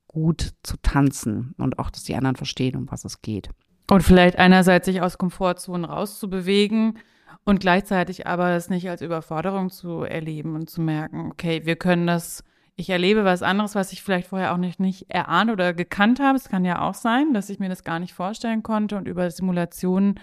gut 0.07 0.53
zu 0.63 0.77
tanzen 0.81 1.53
und 1.57 1.79
auch, 1.79 1.89
dass 1.89 2.03
die 2.03 2.15
anderen 2.15 2.35
verstehen, 2.35 2.75
um 2.75 2.91
was 2.91 3.05
es 3.05 3.21
geht. 3.21 3.49
Und 3.89 4.03
vielleicht 4.03 4.38
einerseits 4.38 4.85
sich 4.85 5.01
aus 5.01 5.17
Komfortzonen 5.17 5.85
rauszubewegen 5.85 6.99
und 7.45 7.59
gleichzeitig 7.59 8.27
aber 8.27 8.51
es 8.51 8.69
nicht 8.69 8.89
als 8.89 9.01
Überforderung 9.01 9.69
zu 9.69 10.01
erleben 10.01 10.55
und 10.55 10.69
zu 10.69 10.81
merken, 10.81 11.29
okay, 11.31 11.65
wir 11.65 11.75
können 11.75 12.05
das, 12.05 12.43
ich 12.75 12.89
erlebe 12.89 13.23
was 13.23 13.41
anderes, 13.41 13.75
was 13.75 13.91
ich 13.91 14.03
vielleicht 14.03 14.27
vorher 14.27 14.53
auch 14.53 14.57
nicht, 14.57 14.79
nicht 14.79 15.09
erahnt 15.09 15.49
oder 15.49 15.73
gekannt 15.73 16.19
habe. 16.19 16.38
Es 16.38 16.49
kann 16.49 16.65
ja 16.65 16.81
auch 16.81 16.93
sein, 16.93 17.33
dass 17.33 17.49
ich 17.49 17.59
mir 17.59 17.69
das 17.69 17.83
gar 17.83 17.99
nicht 17.99 18.13
vorstellen 18.13 18.61
konnte 18.61 18.97
und 18.97 19.07
über 19.07 19.29
Simulationen 19.31 20.19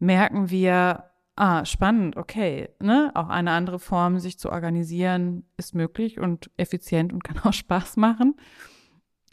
merken 0.00 0.50
wir, 0.50 1.07
ah, 1.38 1.64
spannend, 1.64 2.16
okay, 2.16 2.68
ne? 2.80 3.10
Auch 3.14 3.28
eine 3.28 3.52
andere 3.52 3.78
Form, 3.78 4.18
sich 4.18 4.38
zu 4.38 4.50
organisieren, 4.50 5.44
ist 5.56 5.74
möglich 5.74 6.18
und 6.18 6.50
effizient 6.56 7.12
und 7.12 7.24
kann 7.24 7.38
auch 7.38 7.52
Spaß 7.52 7.96
machen. 7.96 8.34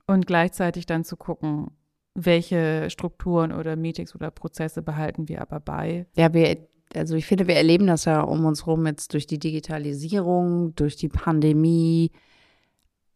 Und 0.08 0.28
gleichzeitig 0.28 0.86
dann 0.86 1.04
zu 1.04 1.18
gucken, 1.18 1.72
welche 2.14 2.90
Strukturen 2.90 3.52
oder 3.52 3.76
Meetings 3.76 4.16
oder 4.16 4.32
Prozesse 4.32 4.82
behalten 4.82 5.28
wir 5.28 5.42
aber 5.42 5.60
bei. 5.60 6.06
Ja, 6.16 6.34
wir 6.34 6.58
also 6.94 7.16
ich 7.16 7.26
finde, 7.26 7.48
wir 7.48 7.56
erleben 7.56 7.88
das 7.88 8.06
ja 8.06 8.22
um 8.22 8.46
uns 8.46 8.68
rum 8.68 8.86
jetzt 8.86 9.14
durch 9.14 9.28
die 9.28 9.40
Digitalisierung, 9.40 10.76
durch 10.76 10.96
die 10.96 11.10
Pandemie, 11.10 12.12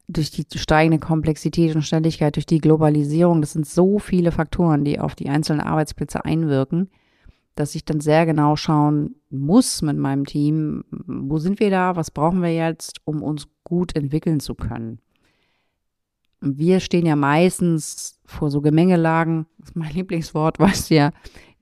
durch 0.07 0.31
die 0.31 0.45
steigende 0.57 0.99
Komplexität 0.99 1.75
und 1.75 1.83
Ständigkeit, 1.83 2.35
durch 2.35 2.47
die 2.47 2.59
Globalisierung. 2.59 3.41
Das 3.41 3.53
sind 3.53 3.67
so 3.67 3.99
viele 3.99 4.31
Faktoren, 4.31 4.83
die 4.83 4.99
auf 4.99 5.15
die 5.15 5.29
einzelnen 5.29 5.61
Arbeitsplätze 5.61 6.25
einwirken, 6.25 6.89
dass 7.55 7.75
ich 7.75 7.85
dann 7.85 7.99
sehr 7.99 8.25
genau 8.25 8.55
schauen 8.55 9.15
muss 9.29 9.81
mit 9.81 9.97
meinem 9.97 10.25
Team, 10.25 10.83
wo 10.91 11.39
sind 11.39 11.59
wir 11.59 11.69
da, 11.69 11.95
was 11.95 12.11
brauchen 12.11 12.41
wir 12.41 12.53
jetzt, 12.53 13.01
um 13.05 13.21
uns 13.21 13.47
gut 13.63 13.95
entwickeln 13.95 14.39
zu 14.39 14.55
können. 14.55 14.99
Wir 16.41 16.79
stehen 16.79 17.05
ja 17.05 17.17
meistens 17.17 18.19
vor 18.25 18.49
so 18.49 18.61
Gemengelagen, 18.61 19.45
das 19.57 19.69
ist 19.69 19.75
mein 19.75 19.91
Lieblingswort, 19.93 20.59
weißt 20.59 20.89
du 20.89 20.95
ja, 20.95 21.11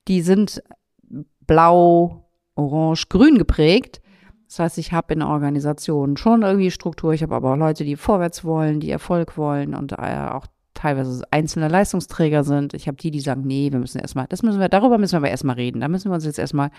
die 0.08 0.22
sind 0.22 0.62
blau, 1.48 2.30
orange, 2.56 3.08
grün 3.10 3.38
geprägt. 3.38 4.02
Das 4.48 4.60
heißt, 4.60 4.78
ich 4.78 4.94
habe 4.94 5.14
in 5.14 5.20
der 5.20 5.30
Organisation 5.30 6.16
schon 6.16 6.42
irgendwie 6.42 6.72
Struktur. 6.72 7.14
Ich 7.14 7.22
habe 7.22 7.36
aber 7.36 7.54
auch 7.54 7.58
Leute, 7.58 7.84
die 7.84 7.96
vorwärts 7.96 8.46
wollen, 8.46 8.80
die 8.80 8.92
Erfolg 8.92 9.38
wollen 9.38 9.74
und 9.74 9.92
äh, 9.94 10.30
auch 10.32 10.48
teilweise 10.78 11.24
einzelne 11.32 11.68
Leistungsträger 11.68 12.44
sind. 12.44 12.74
Ich 12.74 12.88
habe 12.88 12.98
die, 12.98 13.12
die 13.12 13.20
sagen, 13.20 13.42
nee, 13.46 13.72
wir 13.72 13.80
müssen 13.80 14.00
erstmal, 14.00 14.28
das 14.28 14.44
müssen 14.44 14.60
wir, 14.60 14.70
darüber 14.70 14.98
müssen 14.98 15.14
wir 15.14 15.18
aber 15.18 15.30
erstmal 15.30 15.56
reden. 15.56 15.82
Da 15.82 15.88
müssen 15.88 16.12
wir 16.12 16.16
uns 16.16 16.26
jetzt 16.26 16.40
erstmal 16.40 16.70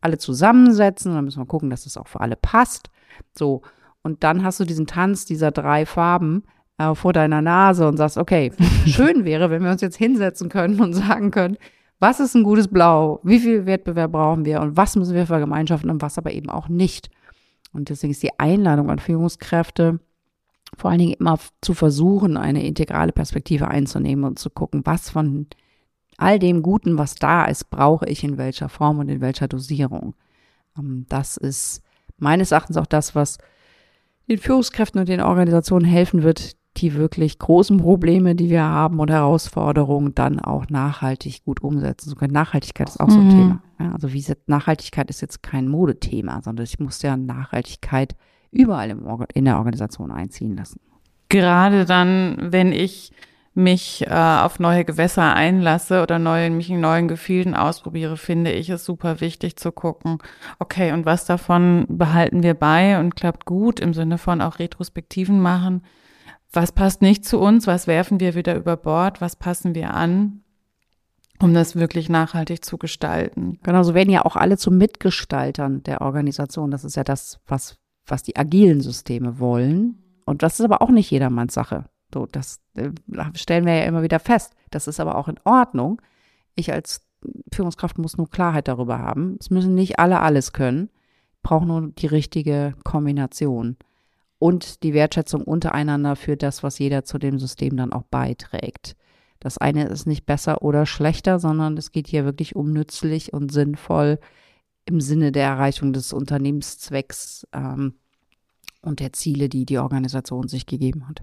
alle 0.00 0.18
zusammensetzen 0.18 1.10
und 1.10 1.16
dann 1.16 1.24
müssen 1.24 1.40
wir 1.40 1.46
gucken, 1.46 1.70
dass 1.70 1.84
das 1.84 1.96
auch 1.96 2.08
für 2.08 2.20
alle 2.20 2.36
passt. 2.36 2.90
So. 3.36 3.62
Und 4.02 4.24
dann 4.24 4.44
hast 4.44 4.60
du 4.60 4.64
diesen 4.64 4.86
Tanz 4.86 5.24
dieser 5.24 5.50
drei 5.50 5.86
Farben 5.86 6.44
äh, 6.78 6.94
vor 6.94 7.12
deiner 7.12 7.42
Nase 7.42 7.86
und 7.86 7.96
sagst, 7.96 8.16
okay, 8.16 8.52
schön 8.86 9.24
wäre, 9.24 9.50
wenn 9.50 9.62
wir 9.62 9.70
uns 9.70 9.80
jetzt 9.80 9.96
hinsetzen 9.96 10.48
können 10.48 10.80
und 10.80 10.94
sagen 10.94 11.30
können, 11.30 11.56
was 11.98 12.18
ist 12.18 12.34
ein 12.34 12.42
gutes 12.42 12.66
Blau? 12.68 13.20
Wie 13.22 13.38
viel 13.38 13.66
Wettbewerb 13.66 14.12
brauchen 14.12 14.44
wir? 14.44 14.60
Und 14.60 14.76
was 14.76 14.96
müssen 14.96 15.14
wir 15.14 15.26
vergemeinschaften 15.26 15.88
und 15.88 16.02
was 16.02 16.18
aber 16.18 16.32
eben 16.32 16.50
auch 16.50 16.68
nicht? 16.68 17.10
Und 17.72 17.88
deswegen 17.88 18.10
ist 18.10 18.22
die 18.22 18.38
Einladung 18.38 18.90
an 18.90 18.98
Führungskräfte, 18.98 20.00
vor 20.76 20.90
allen 20.90 21.00
Dingen 21.00 21.14
immer 21.18 21.38
zu 21.60 21.74
versuchen, 21.74 22.36
eine 22.36 22.64
integrale 22.64 23.12
Perspektive 23.12 23.68
einzunehmen 23.68 24.24
und 24.24 24.38
zu 24.38 24.50
gucken, 24.50 24.82
was 24.84 25.10
von 25.10 25.46
all 26.16 26.38
dem 26.38 26.62
Guten, 26.62 26.98
was 26.98 27.14
da 27.14 27.44
ist, 27.44 27.70
brauche 27.70 28.06
ich 28.06 28.24
in 28.24 28.38
welcher 28.38 28.68
Form 28.68 28.98
und 28.98 29.08
in 29.08 29.20
welcher 29.20 29.48
Dosierung. 29.48 30.14
Ähm, 30.78 31.06
das 31.08 31.36
ist 31.36 31.82
meines 32.18 32.52
Erachtens 32.52 32.76
auch 32.76 32.86
das, 32.86 33.14
was 33.14 33.38
den 34.28 34.38
Führungskräften 34.38 35.00
und 35.00 35.08
den 35.08 35.20
Organisationen 35.20 35.84
helfen 35.84 36.22
wird, 36.22 36.56
die 36.78 36.94
wirklich 36.94 37.38
großen 37.38 37.76
Probleme, 37.76 38.34
die 38.34 38.48
wir 38.48 38.62
haben 38.62 38.98
und 38.98 39.10
Herausforderungen 39.10 40.14
dann 40.14 40.40
auch 40.40 40.68
nachhaltig 40.70 41.44
gut 41.44 41.62
umsetzen 41.62 42.08
zu 42.08 42.16
können. 42.16 42.32
Nachhaltigkeit 42.32 42.88
ist 42.88 43.00
auch 43.00 43.10
so 43.10 43.18
ein 43.18 43.26
mhm. 43.26 43.30
Thema. 43.30 43.62
Ja, 43.78 43.92
also 43.92 44.12
wie 44.12 44.18
gesagt, 44.18 44.48
Nachhaltigkeit 44.48 45.10
ist 45.10 45.20
jetzt 45.20 45.42
kein 45.42 45.68
Modethema, 45.68 46.40
sondern 46.42 46.64
ich 46.64 46.78
muss 46.78 47.02
ja 47.02 47.16
Nachhaltigkeit 47.16 48.16
überall 48.52 48.96
in 49.34 49.44
der 49.44 49.56
Organisation 49.56 50.12
einziehen 50.12 50.56
lassen. 50.56 50.80
Gerade 51.28 51.84
dann, 51.84 52.36
wenn 52.38 52.70
ich 52.72 53.10
mich 53.54 54.06
äh, 54.06 54.14
auf 54.14 54.60
neue 54.60 54.84
Gewässer 54.84 55.34
einlasse 55.34 56.02
oder 56.02 56.18
neue, 56.18 56.48
mich 56.50 56.70
in 56.70 56.80
neuen 56.80 57.08
Gefilden 57.08 57.54
ausprobiere, 57.54 58.16
finde 58.16 58.52
ich 58.52 58.70
es 58.70 58.84
super 58.84 59.20
wichtig 59.20 59.56
zu 59.56 59.72
gucken, 59.72 60.18
okay, 60.58 60.92
und 60.92 61.04
was 61.04 61.26
davon 61.26 61.86
behalten 61.88 62.42
wir 62.42 62.54
bei 62.54 62.98
und 63.00 63.16
klappt 63.16 63.44
gut 63.44 63.80
im 63.80 63.92
Sinne 63.92 64.16
von 64.16 64.40
auch 64.40 64.58
Retrospektiven 64.58 65.40
machen 65.40 65.82
was 66.52 66.72
passt 66.72 67.02
nicht 67.02 67.24
zu 67.24 67.38
uns, 67.38 67.66
was 67.66 67.86
werfen 67.86 68.20
wir 68.20 68.34
wieder 68.34 68.54
über 68.56 68.76
Bord, 68.76 69.20
was 69.20 69.36
passen 69.36 69.74
wir 69.74 69.94
an, 69.94 70.42
um 71.40 71.54
das 71.54 71.76
wirklich 71.76 72.08
nachhaltig 72.08 72.64
zu 72.64 72.76
gestalten. 72.76 73.58
Genau, 73.62 73.82
so 73.82 73.94
werden 73.94 74.10
ja 74.10 74.24
auch 74.24 74.36
alle 74.36 74.58
zu 74.58 74.70
Mitgestaltern 74.70 75.82
der 75.82 76.02
Organisation. 76.02 76.70
Das 76.70 76.84
ist 76.84 76.96
ja 76.96 77.04
das, 77.04 77.40
was, 77.46 77.78
was 78.06 78.22
die 78.22 78.36
agilen 78.36 78.80
Systeme 78.80 79.38
wollen. 79.38 80.02
Und 80.24 80.42
das 80.42 80.58
ist 80.58 80.64
aber 80.64 80.82
auch 80.82 80.90
nicht 80.90 81.10
jedermanns 81.10 81.54
Sache. 81.54 81.86
So, 82.12 82.26
das 82.26 82.60
äh, 82.74 82.90
stellen 83.34 83.66
wir 83.66 83.74
ja 83.74 83.84
immer 83.84 84.02
wieder 84.02 84.20
fest. 84.20 84.54
Das 84.70 84.86
ist 84.86 85.00
aber 85.00 85.16
auch 85.16 85.28
in 85.28 85.40
Ordnung. 85.44 86.00
Ich 86.54 86.72
als 86.72 87.06
Führungskraft 87.52 87.98
muss 87.98 88.16
nur 88.16 88.30
Klarheit 88.30 88.68
darüber 88.68 88.98
haben. 88.98 89.36
Es 89.40 89.50
müssen 89.50 89.74
nicht 89.74 89.98
alle 89.98 90.20
alles 90.20 90.52
können. 90.52 90.90
Ich 91.36 91.42
brauche 91.42 91.66
nur 91.66 91.90
die 91.90 92.06
richtige 92.06 92.74
Kombination 92.84 93.76
und 94.38 94.82
die 94.82 94.94
Wertschätzung 94.94 95.42
untereinander 95.42 96.16
für 96.16 96.36
das, 96.36 96.62
was 96.62 96.78
jeder 96.78 97.04
zu 97.04 97.18
dem 97.18 97.38
System 97.38 97.76
dann 97.76 97.92
auch 97.92 98.04
beiträgt. 98.04 98.96
Das 99.38 99.58
eine 99.58 99.86
ist 99.86 100.06
nicht 100.06 100.26
besser 100.26 100.62
oder 100.62 100.86
schlechter, 100.86 101.38
sondern 101.38 101.76
es 101.76 101.90
geht 101.90 102.06
hier 102.06 102.24
wirklich 102.24 102.54
um 102.54 102.72
nützlich 102.72 103.32
und 103.32 103.52
sinnvoll 103.52 104.18
im 104.84 105.00
Sinne 105.00 105.32
der 105.32 105.44
Erreichung 105.44 105.92
des 105.92 106.12
Unternehmenszwecks 106.12 107.46
ähm, 107.52 107.94
und 108.82 109.00
der 109.00 109.12
Ziele, 109.12 109.48
die 109.48 109.64
die 109.64 109.78
Organisation 109.78 110.48
sich 110.48 110.66
gegeben 110.66 111.08
hat. 111.08 111.22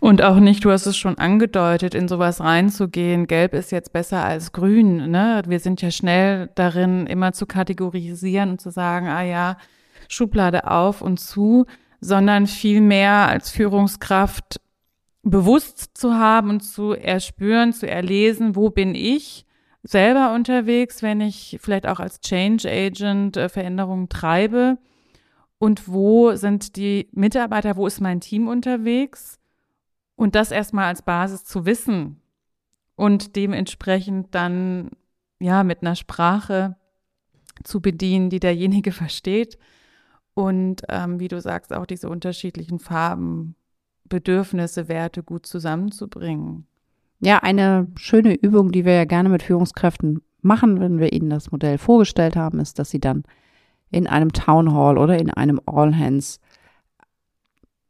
Und 0.00 0.22
auch 0.22 0.40
nicht, 0.40 0.64
du 0.64 0.70
hast 0.70 0.86
es 0.86 0.96
schon 0.96 1.16
angedeutet, 1.16 1.94
in 1.94 2.08
sowas 2.08 2.40
reinzugehen. 2.40 3.26
Gelb 3.26 3.54
ist 3.54 3.70
jetzt 3.70 3.92
besser 3.92 4.24
als 4.24 4.52
grün. 4.52 5.10
Ne? 5.10 5.42
Wir 5.46 5.60
sind 5.60 5.80
ja 5.80 5.90
schnell 5.90 6.50
darin, 6.54 7.06
immer 7.06 7.32
zu 7.32 7.46
kategorisieren 7.46 8.50
und 8.50 8.60
zu 8.60 8.70
sagen, 8.70 9.06
ah 9.06 9.22
ja, 9.22 9.56
Schublade 10.08 10.68
auf 10.70 11.02
und 11.02 11.20
zu 11.20 11.66
sondern 12.00 12.46
vielmehr 12.46 13.28
als 13.28 13.50
Führungskraft 13.50 14.60
bewusst 15.22 15.96
zu 15.96 16.14
haben 16.14 16.50
und 16.50 16.60
zu 16.60 16.92
erspüren, 16.92 17.72
zu 17.72 17.88
erlesen, 17.88 18.56
wo 18.56 18.70
bin 18.70 18.94
ich 18.94 19.44
selber 19.82 20.34
unterwegs, 20.34 21.02
wenn 21.02 21.20
ich 21.20 21.58
vielleicht 21.60 21.86
auch 21.86 22.00
als 22.00 22.20
Change 22.20 22.68
Agent 22.68 23.36
äh, 23.36 23.48
Veränderungen 23.48 24.08
treibe? 24.08 24.78
Und 25.58 25.88
wo 25.88 26.34
sind 26.34 26.76
die 26.76 27.08
Mitarbeiter, 27.12 27.76
wo 27.76 27.86
ist 27.86 28.00
mein 28.00 28.20
Team 28.20 28.48
unterwegs? 28.48 29.38
Und 30.14 30.34
das 30.34 30.50
erstmal 30.50 30.86
als 30.86 31.02
Basis 31.02 31.44
zu 31.44 31.66
wissen 31.66 32.20
und 32.96 33.36
dementsprechend 33.36 34.34
dann 34.34 34.90
ja 35.40 35.62
mit 35.62 35.82
einer 35.82 35.94
Sprache 35.94 36.76
zu 37.62 37.80
bedienen, 37.80 38.30
die 38.30 38.40
derjenige 38.40 38.92
versteht. 38.92 39.58
Und 40.34 40.82
ähm, 40.88 41.18
wie 41.18 41.28
du 41.28 41.40
sagst, 41.40 41.72
auch 41.72 41.86
diese 41.86 42.08
unterschiedlichen 42.08 42.78
Farben, 42.78 43.56
Bedürfnisse, 44.08 44.88
Werte 44.88 45.22
gut 45.22 45.46
zusammenzubringen. 45.46 46.66
Ja, 47.20 47.38
eine 47.38 47.88
schöne 47.96 48.34
Übung, 48.34 48.70
die 48.70 48.84
wir 48.84 48.94
ja 48.94 49.04
gerne 49.04 49.28
mit 49.28 49.42
Führungskräften 49.42 50.22
machen, 50.40 50.80
wenn 50.80 50.98
wir 51.00 51.12
ihnen 51.12 51.30
das 51.30 51.50
Modell 51.50 51.78
vorgestellt 51.78 52.36
haben, 52.36 52.60
ist, 52.60 52.78
dass 52.78 52.90
sie 52.90 53.00
dann 53.00 53.24
in 53.90 54.06
einem 54.06 54.32
Town 54.32 54.72
Hall 54.72 54.98
oder 54.98 55.18
in 55.18 55.30
einem 55.30 55.60
All 55.66 55.96
Hands 55.96 56.40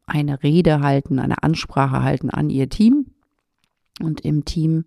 eine 0.06 0.42
Rede 0.42 0.80
halten, 0.80 1.18
eine 1.18 1.42
Ansprache 1.42 2.02
halten 2.02 2.30
an 2.30 2.48
ihr 2.48 2.68
Team. 2.68 3.06
Und 4.00 4.22
im 4.22 4.44
Team, 4.44 4.86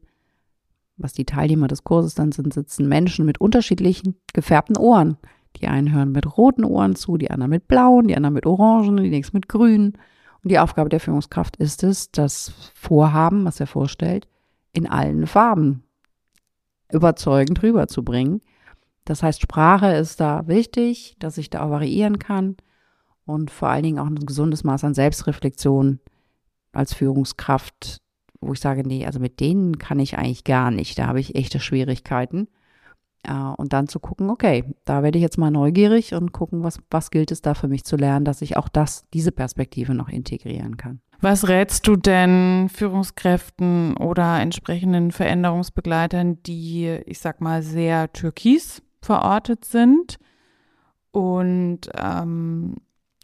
was 0.97 1.13
die 1.13 1.25
Teilnehmer 1.25 1.67
des 1.67 1.83
Kurses 1.83 2.15
dann 2.15 2.31
sind, 2.31 2.53
sitzen 2.53 2.87
Menschen 2.87 3.25
mit 3.25 3.39
unterschiedlichen 3.39 4.15
gefärbten 4.33 4.77
Ohren. 4.77 5.17
Die 5.57 5.67
einen 5.67 5.91
hören 5.91 6.11
mit 6.11 6.37
roten 6.37 6.63
Ohren 6.63 6.95
zu, 6.95 7.17
die 7.17 7.29
anderen 7.29 7.51
mit 7.51 7.67
blauen, 7.67 8.07
die 8.07 8.15
anderen 8.15 8.33
mit 8.33 8.45
orangen, 8.45 8.97
die 8.97 9.09
nächsten 9.09 9.37
mit 9.37 9.49
grünen. 9.49 9.97
Und 10.43 10.49
die 10.49 10.59
Aufgabe 10.59 10.89
der 10.89 11.01
Führungskraft 11.01 11.57
ist 11.57 11.83
es, 11.83 12.09
das 12.09 12.53
Vorhaben, 12.73 13.45
was 13.45 13.59
er 13.59 13.67
vorstellt, 13.67 14.27
in 14.73 14.87
allen 14.87 15.27
Farben 15.27 15.83
überzeugend 16.91 17.61
rüberzubringen. 17.63 18.41
Das 19.05 19.23
heißt, 19.23 19.41
Sprache 19.41 19.93
ist 19.93 20.19
da 20.19 20.47
wichtig, 20.47 21.15
dass 21.19 21.37
ich 21.37 21.49
da 21.49 21.63
auch 21.63 21.69
variieren 21.71 22.19
kann 22.19 22.57
und 23.25 23.51
vor 23.51 23.69
allen 23.69 23.83
Dingen 23.83 23.99
auch 23.99 24.07
ein 24.07 24.15
gesundes 24.15 24.63
Maß 24.63 24.83
an 24.83 24.93
Selbstreflexion 24.93 25.99
als 26.73 26.93
Führungskraft, 26.93 28.01
wo 28.39 28.53
ich 28.53 28.59
sage, 28.59 28.87
nee, 28.87 29.05
also 29.05 29.19
mit 29.19 29.39
denen 29.39 29.77
kann 29.79 29.99
ich 29.99 30.17
eigentlich 30.17 30.43
gar 30.43 30.71
nicht, 30.71 30.97
da 30.97 31.07
habe 31.07 31.19
ich 31.19 31.35
echte 31.35 31.59
Schwierigkeiten. 31.59 32.47
Äh, 33.23 33.33
und 33.33 33.73
dann 33.73 33.87
zu 33.87 33.99
gucken, 33.99 34.29
okay, 34.29 34.63
da 34.85 35.03
werde 35.03 35.17
ich 35.17 35.21
jetzt 35.21 35.37
mal 35.37 35.51
neugierig 35.51 36.13
und 36.13 36.31
gucken, 36.31 36.63
was, 36.63 36.79
was 36.89 37.11
gilt 37.11 37.31
es 37.31 37.41
da 37.41 37.53
für 37.53 37.67
mich 37.67 37.83
zu 37.83 37.95
lernen, 37.95 38.25
dass 38.25 38.41
ich 38.41 38.57
auch 38.57 38.69
das, 38.69 39.07
diese 39.13 39.31
Perspektive 39.31 39.93
noch 39.93 40.09
integrieren 40.09 40.77
kann. 40.77 41.01
Was 41.23 41.47
rätst 41.47 41.87
du 41.87 41.95
denn 41.95 42.67
Führungskräften 42.73 43.95
oder 43.95 44.39
entsprechenden 44.39 45.11
Veränderungsbegleitern, 45.11 46.41
die, 46.41 46.87
ich 47.05 47.19
sag 47.19 47.41
mal, 47.41 47.61
sehr 47.61 48.11
türkis 48.11 48.81
verortet 49.03 49.63
sind 49.63 50.17
und 51.11 51.81
ähm, 51.95 52.77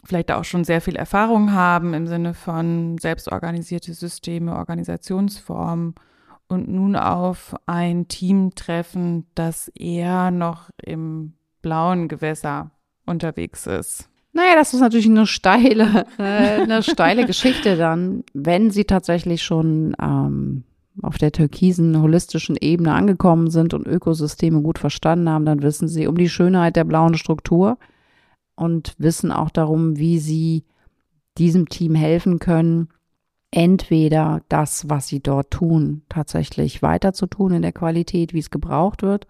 vielleicht 0.06 0.32
auch 0.32 0.44
schon 0.44 0.64
sehr 0.64 0.80
viel 0.80 0.96
Erfahrung 0.96 1.54
haben 1.54 1.96
im 1.96 2.06
Sinne 2.06 2.36
von 2.36 3.00
selbstorganisierte 3.00 3.94
Systeme, 3.94 4.56
Organisationsformen 4.56 5.96
und 6.48 6.68
nun 6.70 6.96
auf 6.96 7.56
ein 7.66 8.08
Team 8.08 8.54
treffen, 8.54 9.26
das 9.34 9.70
eher 9.70 10.30
noch 10.30 10.70
im 10.84 11.34
blauen 11.64 12.08
Gewässer 12.08 12.70
unterwegs 13.08 13.66
ist. 13.66 14.07
Naja, 14.38 14.54
das 14.56 14.76
ist 14.76 14.82
natürlich 14.82 15.08
eine 15.08 15.26
steile, 15.26 16.06
äh, 16.20 16.62
eine 16.62 16.84
steile 16.84 17.26
Geschichte 17.26 17.76
dann, 17.76 18.24
wenn 18.36 18.70
sie 18.70 18.84
tatsächlich 18.84 19.42
schon 19.42 19.96
ähm, 20.00 20.64
auf 21.02 21.18
der 21.18 21.32
türkisen, 21.32 22.00
holistischen 22.00 22.56
Ebene 22.56 22.94
angekommen 22.94 23.50
sind 23.50 23.74
und 23.74 23.88
Ökosysteme 23.88 24.62
gut 24.62 24.78
verstanden 24.78 25.28
haben, 25.28 25.46
dann 25.46 25.64
wissen 25.64 25.88
sie 25.88 26.06
um 26.06 26.16
die 26.16 26.30
Schönheit 26.30 26.76
der 26.76 26.84
blauen 26.84 27.18
Struktur 27.18 27.80
und 28.56 28.94
wissen 29.00 29.32
auch 29.32 29.50
darum, 29.50 29.98
wie 29.98 30.20
sie 30.20 30.66
diesem 31.40 31.68
Team 31.68 31.96
helfen 31.96 32.38
können, 32.38 32.90
entweder 33.50 34.44
das, 34.50 34.88
was 34.88 35.08
sie 35.08 35.20
dort 35.20 35.50
tun, 35.50 36.04
tatsächlich 36.10 36.84
weiter 36.84 37.12
zu 37.12 37.26
tun 37.26 37.54
in 37.54 37.64
der 37.64 37.74
Qualität, 37.74 38.36
wie 38.36 38.40
es 38.40 38.52
gebraucht 38.52 39.02
wird, 39.02 39.26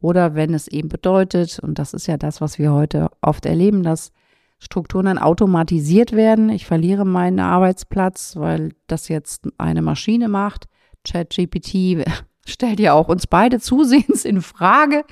oder 0.00 0.36
wenn 0.36 0.54
es 0.54 0.68
eben 0.68 0.88
bedeutet, 0.88 1.58
und 1.58 1.80
das 1.80 1.94
ist 1.94 2.06
ja 2.06 2.16
das, 2.16 2.40
was 2.40 2.60
wir 2.60 2.72
heute 2.72 3.10
oft 3.22 3.44
erleben, 3.44 3.82
dass 3.82 4.12
Strukturen 4.58 5.06
dann 5.06 5.18
automatisiert 5.18 6.12
werden. 6.12 6.48
Ich 6.48 6.66
verliere 6.66 7.04
meinen 7.04 7.40
Arbeitsplatz, 7.40 8.36
weil 8.36 8.72
das 8.86 9.08
jetzt 9.08 9.48
eine 9.58 9.82
Maschine 9.82 10.28
macht. 10.28 10.66
ChatGPT 11.04 12.04
stellt 12.46 12.80
ja 12.80 12.94
auch 12.94 13.08
uns 13.08 13.26
beide 13.26 13.60
zusehends 13.60 14.24
in 14.24 14.40
Frage, 14.40 15.04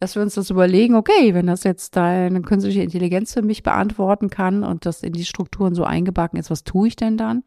dass 0.00 0.14
wir 0.14 0.22
uns 0.22 0.34
das 0.34 0.50
überlegen, 0.50 0.94
okay, 0.94 1.34
wenn 1.34 1.46
das 1.46 1.64
jetzt 1.64 1.96
eine 1.96 2.40
künstliche 2.42 2.82
Intelligenz 2.82 3.34
für 3.34 3.42
mich 3.42 3.62
beantworten 3.62 4.30
kann 4.30 4.64
und 4.64 4.86
das 4.86 5.02
in 5.02 5.12
die 5.12 5.24
Strukturen 5.24 5.74
so 5.74 5.84
eingebacken 5.84 6.38
ist, 6.38 6.50
was 6.50 6.64
tue 6.64 6.88
ich 6.88 6.96
denn 6.96 7.16
dann? 7.16 7.42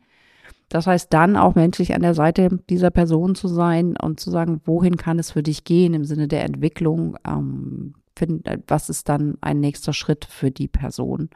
Das 0.70 0.88
heißt, 0.88 1.12
dann 1.12 1.36
auch 1.36 1.56
menschlich 1.56 1.94
an 1.94 2.02
der 2.02 2.14
Seite 2.14 2.60
dieser 2.70 2.92
Person 2.92 3.36
zu 3.36 3.50
sein 3.50 3.98
und 4.02 4.22
zu 4.22 4.32
sagen, 4.32 4.62
wohin 4.64 4.96
kann 4.96 5.20
es 5.20 5.32
für 5.32 5.44
dich 5.44 5.66
gehen 5.66 5.94
im 5.94 6.06
Sinne 6.06 6.30
der 6.30 6.46
Entwicklung? 6.46 7.18
Ähm, 7.28 7.96
find, 8.16 8.48
was 8.68 8.90
ist 8.90 9.10
dann 9.10 9.38
ein 9.42 9.60
nächster 9.60 9.94
Schritt 9.94 10.26
für 10.26 10.52
die 10.52 10.68
Person, 10.68 11.30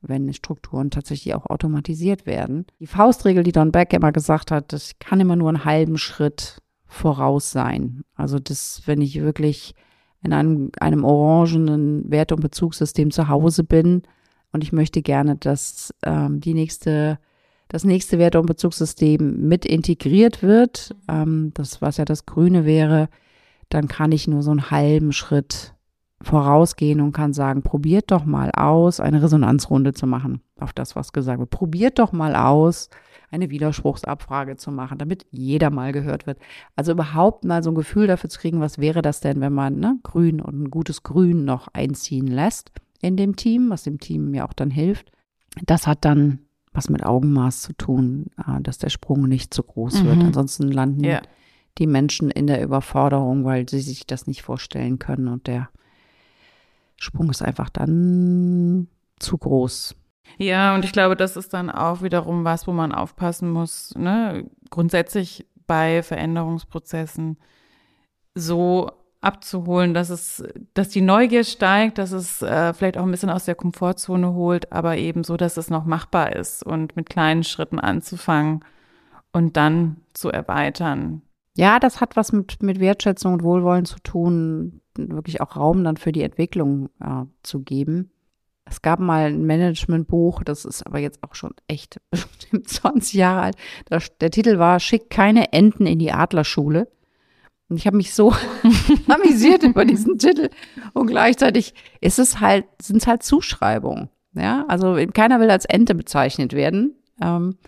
wenn 0.00 0.32
Strukturen 0.32 0.90
tatsächlich 0.90 1.34
auch 1.34 1.46
automatisiert 1.46 2.26
werden? 2.26 2.66
Die 2.78 2.86
Faustregel, 2.86 3.42
die 3.42 3.52
Don 3.52 3.72
Beck 3.72 3.92
immer 3.92 4.12
gesagt 4.12 4.50
hat, 4.50 4.72
das 4.72 4.98
kann 4.98 5.20
immer 5.20 5.36
nur 5.36 5.48
einen 5.48 5.64
halben 5.64 5.98
Schritt 5.98 6.60
voraus 6.86 7.52
sein. 7.52 8.02
Also 8.14 8.38
das, 8.38 8.82
wenn 8.86 9.00
ich 9.00 9.20
wirklich 9.20 9.74
in 10.22 10.32
einem, 10.32 10.70
einem 10.80 11.04
orangenen 11.04 12.10
Wert- 12.10 12.32
und 12.32 12.40
Bezugssystem 12.40 13.10
zu 13.10 13.28
Hause 13.28 13.64
bin 13.64 14.02
und 14.52 14.62
ich 14.62 14.72
möchte 14.72 15.02
gerne, 15.02 15.36
dass 15.36 15.94
ähm, 16.04 16.40
die 16.40 16.54
nächste, 16.54 17.18
das 17.68 17.84
nächste 17.84 18.18
Wert- 18.18 18.36
und 18.36 18.46
Bezugssystem 18.46 19.48
mit 19.48 19.64
integriert 19.64 20.42
wird, 20.42 20.94
ähm, 21.08 21.52
das 21.54 21.80
was 21.80 21.96
ja 21.96 22.04
das 22.04 22.26
Grüne 22.26 22.64
wäre, 22.64 23.08
dann 23.68 23.88
kann 23.88 24.12
ich 24.12 24.26
nur 24.26 24.42
so 24.42 24.50
einen 24.50 24.70
halben 24.70 25.12
Schritt 25.12 25.74
vorausgehen 26.22 27.00
und 27.00 27.12
kann 27.12 27.32
sagen, 27.32 27.62
probiert 27.62 28.10
doch 28.10 28.24
mal 28.24 28.50
aus, 28.50 29.00
eine 29.00 29.22
Resonanzrunde 29.22 29.94
zu 29.94 30.06
machen 30.06 30.42
auf 30.58 30.72
das, 30.72 30.94
was 30.94 31.12
gesagt 31.12 31.38
wird. 31.38 31.50
Probiert 31.50 31.98
doch 31.98 32.12
mal 32.12 32.36
aus, 32.36 32.90
eine 33.30 33.50
Widerspruchsabfrage 33.50 34.56
zu 34.56 34.70
machen, 34.70 34.98
damit 34.98 35.24
jeder 35.30 35.70
mal 35.70 35.92
gehört 35.92 36.26
wird. 36.26 36.38
Also 36.76 36.92
überhaupt 36.92 37.44
mal 37.44 37.62
so 37.62 37.70
ein 37.70 37.76
Gefühl 37.76 38.06
dafür 38.06 38.28
zu 38.28 38.40
kriegen, 38.40 38.60
was 38.60 38.78
wäre 38.78 39.02
das 39.02 39.20
denn, 39.20 39.40
wenn 39.40 39.52
man 39.52 39.78
ne, 39.78 39.98
Grün 40.02 40.40
und 40.40 40.62
ein 40.62 40.70
gutes 40.70 41.02
Grün 41.02 41.44
noch 41.44 41.68
einziehen 41.72 42.26
lässt 42.26 42.72
in 43.00 43.16
dem 43.16 43.36
Team, 43.36 43.70
was 43.70 43.84
dem 43.84 43.98
Team 43.98 44.34
ja 44.34 44.46
auch 44.46 44.52
dann 44.52 44.70
hilft. 44.70 45.12
Das 45.64 45.86
hat 45.86 46.04
dann 46.04 46.40
was 46.72 46.88
mit 46.88 47.04
Augenmaß 47.04 47.62
zu 47.62 47.72
tun, 47.72 48.26
äh, 48.36 48.60
dass 48.60 48.78
der 48.78 48.90
Sprung 48.90 49.26
nicht 49.28 49.54
zu 49.54 49.62
groß 49.62 50.02
mhm. 50.02 50.06
wird. 50.06 50.18
Ansonsten 50.18 50.70
landen 50.70 51.04
yeah. 51.04 51.22
die 51.78 51.86
Menschen 51.86 52.30
in 52.30 52.46
der 52.46 52.62
Überforderung, 52.62 53.44
weil 53.44 53.68
sie 53.68 53.80
sich 53.80 54.06
das 54.06 54.26
nicht 54.26 54.42
vorstellen 54.42 54.98
können 54.98 55.28
und 55.28 55.46
der 55.46 55.68
Sprung 57.00 57.30
ist 57.30 57.42
einfach 57.42 57.70
dann 57.70 58.86
zu 59.18 59.38
groß. 59.38 59.96
Ja, 60.38 60.74
und 60.74 60.84
ich 60.84 60.92
glaube, 60.92 61.16
das 61.16 61.36
ist 61.36 61.52
dann 61.54 61.70
auch 61.70 62.02
wiederum 62.02 62.44
was, 62.44 62.66
wo 62.66 62.72
man 62.72 62.92
aufpassen 62.92 63.50
muss, 63.50 63.94
ne? 63.96 64.48
grundsätzlich 64.70 65.46
bei 65.66 66.02
Veränderungsprozessen 66.02 67.38
so 68.34 68.90
abzuholen, 69.20 69.94
dass 69.94 70.10
es, 70.10 70.44
dass 70.74 70.90
die 70.90 71.00
Neugier 71.00 71.44
steigt, 71.44 71.98
dass 71.98 72.12
es 72.12 72.42
äh, 72.42 72.72
vielleicht 72.74 72.96
auch 72.96 73.04
ein 73.04 73.10
bisschen 73.10 73.30
aus 73.30 73.44
der 73.44 73.54
Komfortzone 73.54 74.34
holt, 74.34 74.72
aber 74.72 74.96
eben 74.96 75.24
so, 75.24 75.36
dass 75.36 75.56
es 75.56 75.70
noch 75.70 75.84
machbar 75.84 76.36
ist 76.36 76.62
und 76.62 76.96
mit 76.96 77.08
kleinen 77.10 77.44
Schritten 77.44 77.78
anzufangen 77.78 78.64
und 79.32 79.56
dann 79.56 79.98
zu 80.12 80.30
erweitern. 80.30 81.22
Ja, 81.56 81.78
das 81.78 82.00
hat 82.00 82.16
was 82.16 82.32
mit, 82.32 82.62
mit 82.62 82.80
Wertschätzung 82.80 83.34
und 83.34 83.42
Wohlwollen 83.42 83.84
zu 83.84 83.98
tun, 84.00 84.79
wirklich 84.96 85.40
auch 85.40 85.56
Raum 85.56 85.84
dann 85.84 85.96
für 85.96 86.12
die 86.12 86.22
Entwicklung 86.22 86.88
äh, 87.00 87.24
zu 87.42 87.60
geben. 87.60 88.10
Es 88.64 88.82
gab 88.82 89.00
mal 89.00 89.26
ein 89.26 89.46
Managementbuch, 89.46 90.44
das 90.44 90.64
ist 90.64 90.86
aber 90.86 91.00
jetzt 91.00 91.22
auch 91.22 91.34
schon 91.34 91.52
echt 91.66 92.00
bestimmt 92.10 92.68
20 92.68 93.14
Jahre 93.14 93.42
alt. 93.42 93.56
Das, 93.86 94.16
der 94.18 94.30
Titel 94.30 94.58
war 94.58 94.80
Schick 94.80 95.10
keine 95.10 95.52
Enten 95.52 95.86
in 95.86 95.98
die 95.98 96.12
Adlerschule. 96.12 96.88
Und 97.68 97.76
ich 97.76 97.86
habe 97.86 97.96
mich 97.96 98.14
so 98.14 98.32
amüsiert 99.08 99.62
über 99.62 99.84
diesen 99.84 100.18
Titel. 100.18 100.50
Und 100.92 101.06
gleichzeitig 101.06 101.74
ist 102.00 102.18
es 102.18 102.40
halt, 102.40 102.64
sind 102.82 102.98
es 102.98 103.06
halt 103.06 103.22
Zuschreibungen. 103.22 104.08
Ja, 104.34 104.64
also 104.68 104.96
keiner 105.12 105.40
will 105.40 105.50
als 105.50 105.64
Ente 105.64 105.94
bezeichnet 105.94 106.52
werden. 106.52 106.96
Ähm, 107.20 107.58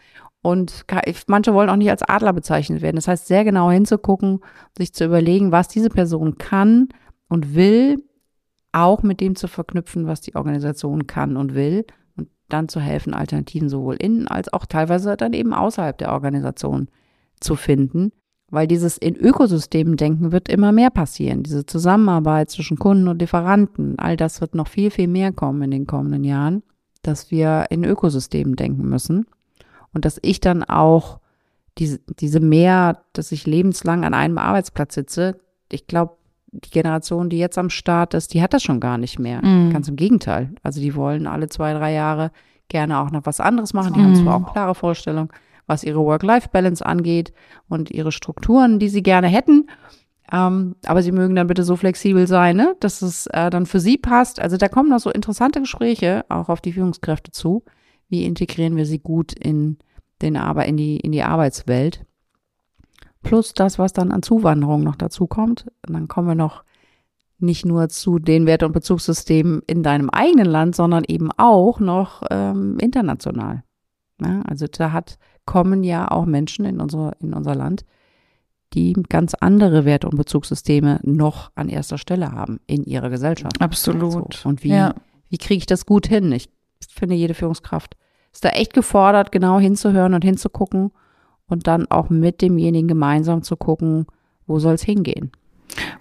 und 0.42 0.86
manche 1.28 1.54
wollen 1.54 1.70
auch 1.70 1.76
nicht 1.76 1.90
als 1.90 2.02
Adler 2.02 2.32
bezeichnet 2.32 2.82
werden. 2.82 2.96
Das 2.96 3.06
heißt, 3.06 3.28
sehr 3.28 3.44
genau 3.44 3.70
hinzugucken, 3.70 4.40
sich 4.76 4.92
zu 4.92 5.04
überlegen, 5.04 5.52
was 5.52 5.68
diese 5.68 5.88
Person 5.88 6.36
kann 6.36 6.88
und 7.32 7.54
will, 7.54 8.04
auch 8.72 9.02
mit 9.02 9.22
dem 9.22 9.36
zu 9.36 9.48
verknüpfen, 9.48 10.06
was 10.06 10.20
die 10.20 10.34
Organisation 10.34 11.06
kann 11.06 11.38
und 11.38 11.54
will 11.54 11.86
und 12.14 12.28
dann 12.50 12.68
zu 12.68 12.78
helfen, 12.78 13.14
Alternativen 13.14 13.70
sowohl 13.70 13.96
innen 13.96 14.28
als 14.28 14.52
auch 14.52 14.66
teilweise 14.66 15.16
dann 15.16 15.32
eben 15.32 15.54
außerhalb 15.54 15.96
der 15.96 16.12
Organisation 16.12 16.88
zu 17.40 17.56
finden. 17.56 18.12
Weil 18.50 18.66
dieses 18.66 18.98
in 18.98 19.16
Ökosystemen 19.16 19.96
denken 19.96 20.30
wird 20.30 20.50
immer 20.50 20.72
mehr 20.72 20.90
passieren. 20.90 21.42
Diese 21.42 21.64
Zusammenarbeit 21.64 22.50
zwischen 22.50 22.78
Kunden 22.78 23.08
und 23.08 23.18
Lieferanten, 23.18 23.98
all 23.98 24.18
das 24.18 24.42
wird 24.42 24.54
noch 24.54 24.68
viel, 24.68 24.90
viel 24.90 25.08
mehr 25.08 25.32
kommen 25.32 25.62
in 25.62 25.70
den 25.70 25.86
kommenden 25.86 26.24
Jahren, 26.24 26.62
dass 27.00 27.30
wir 27.30 27.68
in 27.70 27.82
Ökosystemen 27.82 28.56
denken 28.56 28.86
müssen. 28.90 29.24
Und 29.94 30.04
dass 30.04 30.18
ich 30.20 30.40
dann 30.40 30.64
auch 30.64 31.18
diese, 31.78 31.98
diese 32.20 32.40
mehr, 32.40 33.04
dass 33.14 33.32
ich 33.32 33.46
lebenslang 33.46 34.04
an 34.04 34.12
einem 34.12 34.36
Arbeitsplatz 34.36 34.94
sitze, 34.94 35.38
ich 35.70 35.86
glaube, 35.86 36.16
die 36.52 36.70
Generation, 36.70 37.30
die 37.30 37.38
jetzt 37.38 37.58
am 37.58 37.70
Start 37.70 38.14
ist, 38.14 38.34
die 38.34 38.42
hat 38.42 38.52
das 38.52 38.62
schon 38.62 38.78
gar 38.78 38.98
nicht 38.98 39.18
mehr. 39.18 39.44
Mhm. 39.44 39.72
Ganz 39.72 39.88
im 39.88 39.96
Gegenteil. 39.96 40.54
Also 40.62 40.80
die 40.80 40.94
wollen 40.94 41.26
alle 41.26 41.48
zwei, 41.48 41.72
drei 41.72 41.92
Jahre 41.92 42.30
gerne 42.68 43.00
auch 43.00 43.10
noch 43.10 43.24
was 43.24 43.40
anderes 43.40 43.72
machen. 43.72 43.94
Die 43.94 44.00
mhm. 44.00 44.04
haben 44.04 44.16
zwar 44.16 44.36
auch 44.36 44.52
klare 44.52 44.74
Vorstellungen, 44.74 45.30
was 45.66 45.82
ihre 45.82 46.04
Work-Life-Balance 46.04 46.84
angeht 46.84 47.32
und 47.68 47.90
ihre 47.90 48.12
Strukturen, 48.12 48.78
die 48.78 48.88
sie 48.88 49.02
gerne 49.02 49.28
hätten. 49.28 49.68
Ähm, 50.30 50.76
aber 50.86 51.02
sie 51.02 51.12
mögen 51.12 51.34
dann 51.34 51.46
bitte 51.46 51.64
so 51.64 51.76
flexibel 51.76 52.26
sein, 52.26 52.56
ne? 52.56 52.76
dass 52.80 53.02
es 53.02 53.26
äh, 53.28 53.50
dann 53.50 53.66
für 53.66 53.80
sie 53.80 53.98
passt. 53.98 54.40
Also 54.40 54.56
da 54.56 54.68
kommen 54.68 54.90
noch 54.90 55.00
so 55.00 55.10
interessante 55.10 55.60
Gespräche 55.60 56.24
auch 56.28 56.48
auf 56.48 56.60
die 56.60 56.72
Führungskräfte 56.72 57.32
zu. 57.32 57.64
Wie 58.08 58.24
integrieren 58.24 58.76
wir 58.76 58.86
sie 58.86 58.98
gut 58.98 59.32
in, 59.32 59.78
den 60.20 60.36
Arbeit, 60.36 60.68
in, 60.68 60.76
die, 60.76 60.96
in 60.96 61.12
die 61.12 61.22
Arbeitswelt? 61.22 62.04
Plus 63.22 63.54
das, 63.54 63.78
was 63.78 63.92
dann 63.92 64.12
an 64.12 64.22
Zuwanderung 64.22 64.82
noch 64.82 64.96
dazu 64.96 65.26
kommt. 65.26 65.66
Und 65.86 65.94
dann 65.94 66.08
kommen 66.08 66.28
wir 66.28 66.34
noch 66.34 66.64
nicht 67.38 67.66
nur 67.66 67.88
zu 67.88 68.18
den 68.18 68.46
Werte- 68.46 68.66
und 68.66 68.72
Bezugssystemen 68.72 69.62
in 69.66 69.82
deinem 69.82 70.10
eigenen 70.10 70.46
Land, 70.46 70.76
sondern 70.76 71.04
eben 71.06 71.30
auch 71.36 71.80
noch 71.80 72.22
ähm, 72.30 72.78
international. 72.78 73.64
Ja, 74.20 74.42
also 74.42 74.66
da 74.66 74.92
hat, 74.92 75.18
kommen 75.44 75.82
ja 75.82 76.10
auch 76.10 76.24
Menschen 76.24 76.64
in, 76.64 76.80
unsere, 76.80 77.12
in 77.20 77.34
unser 77.34 77.54
Land, 77.54 77.84
die 78.74 78.92
ganz 79.08 79.34
andere 79.34 79.84
Werte- 79.84 80.08
und 80.08 80.16
Bezugssysteme 80.16 81.00
noch 81.02 81.50
an 81.56 81.68
erster 81.68 81.98
Stelle 81.98 82.30
haben 82.32 82.60
in 82.66 82.84
ihrer 82.84 83.10
Gesellschaft. 83.10 83.60
Absolut. 83.60 84.34
So. 84.34 84.48
Und 84.48 84.62
wie, 84.62 84.70
ja. 84.70 84.94
wie 85.28 85.38
kriege 85.38 85.58
ich 85.58 85.66
das 85.66 85.84
gut 85.84 86.06
hin? 86.06 86.30
Ich 86.32 86.48
finde, 86.88 87.16
jede 87.16 87.34
Führungskraft 87.34 87.96
ist 88.32 88.44
da 88.44 88.50
echt 88.50 88.72
gefordert, 88.72 89.32
genau 89.32 89.58
hinzuhören 89.58 90.14
und 90.14 90.24
hinzugucken 90.24 90.92
und 91.52 91.66
dann 91.66 91.86
auch 91.90 92.08
mit 92.08 92.40
demjenigen 92.40 92.88
gemeinsam 92.88 93.42
zu 93.42 93.56
gucken, 93.56 94.06
wo 94.46 94.58
soll 94.58 94.74
es 94.74 94.82
hingehen. 94.82 95.30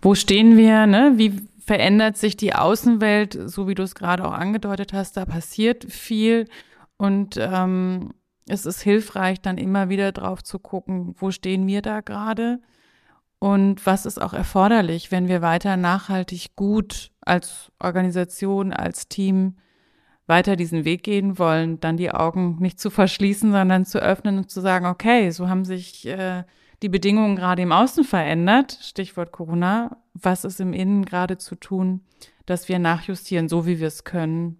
Wo 0.01 0.15
stehen 0.15 0.57
wir, 0.57 0.87
ne? 0.87 1.13
Wie 1.17 1.33
verändert 1.59 2.17
sich 2.17 2.37
die 2.37 2.55
Außenwelt, 2.55 3.37
so 3.45 3.67
wie 3.67 3.75
du 3.75 3.83
es 3.83 3.93
gerade 3.93 4.25
auch 4.25 4.33
angedeutet 4.33 4.93
hast, 4.93 5.17
da 5.17 5.25
passiert 5.25 5.85
viel 5.91 6.47
und 6.97 7.37
ähm, 7.37 8.13
es 8.47 8.65
ist 8.65 8.81
hilfreich, 8.81 9.41
dann 9.41 9.57
immer 9.57 9.89
wieder 9.89 10.11
drauf 10.11 10.43
zu 10.43 10.57
gucken, 10.57 11.15
wo 11.17 11.31
stehen 11.31 11.67
wir 11.67 11.81
da 11.81 12.01
gerade 12.01 12.59
und 13.39 13.85
was 13.85 14.05
ist 14.05 14.21
auch 14.21 14.33
erforderlich, 14.33 15.11
wenn 15.11 15.27
wir 15.27 15.41
weiter 15.41 15.77
nachhaltig 15.77 16.55
gut 16.55 17.11
als 17.21 17.71
Organisation, 17.79 18.73
als 18.73 19.07
Team 19.07 19.55
weiter 20.31 20.55
diesen 20.55 20.85
Weg 20.85 21.03
gehen 21.03 21.37
wollen, 21.37 21.79
dann 21.81 21.97
die 21.97 22.09
Augen 22.09 22.55
nicht 22.59 22.79
zu 22.79 22.89
verschließen, 22.89 23.51
sondern 23.51 23.85
zu 23.85 23.99
öffnen 23.99 24.37
und 24.37 24.49
zu 24.49 24.61
sagen, 24.61 24.85
okay, 24.85 25.29
so 25.29 25.49
haben 25.49 25.65
sich 25.65 26.07
äh, 26.07 26.43
die 26.81 26.89
Bedingungen 26.89 27.35
gerade 27.35 27.61
im 27.61 27.73
Außen 27.73 28.05
verändert, 28.05 28.79
Stichwort 28.81 29.33
Corona, 29.33 29.97
was 30.13 30.45
ist 30.45 30.61
im 30.61 30.71
Innen 30.71 31.03
gerade 31.03 31.37
zu 31.37 31.55
tun, 31.55 32.01
dass 32.45 32.69
wir 32.69 32.79
nachjustieren, 32.79 33.49
so 33.49 33.67
wie 33.67 33.79
wir 33.79 33.87
es 33.87 34.05
können. 34.05 34.57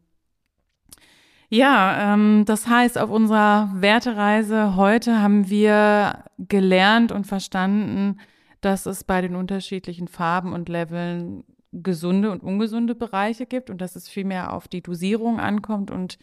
Ja, 1.49 2.13
ähm, 2.13 2.43
das 2.45 2.67
heißt, 2.67 2.97
auf 2.97 3.09
unserer 3.09 3.69
Wertereise 3.73 4.75
heute 4.75 5.21
haben 5.21 5.49
wir 5.49 6.25
gelernt 6.37 7.13
und 7.13 7.27
verstanden, 7.27 8.19
dass 8.59 8.85
es 8.85 9.03
bei 9.03 9.21
den 9.21 9.35
unterschiedlichen 9.35 10.07
Farben 10.07 10.53
und 10.53 10.69
Leveln 10.69 11.43
gesunde 11.71 12.31
und 12.31 12.43
ungesunde 12.43 12.95
Bereiche 12.95 13.45
gibt 13.45 13.69
und 13.69 13.79
dass 13.81 13.95
es 13.95 14.09
vielmehr 14.09 14.53
auf 14.53 14.67
die 14.67 14.81
Dosierung 14.81 15.39
ankommt 15.39 15.91
und 15.91 16.17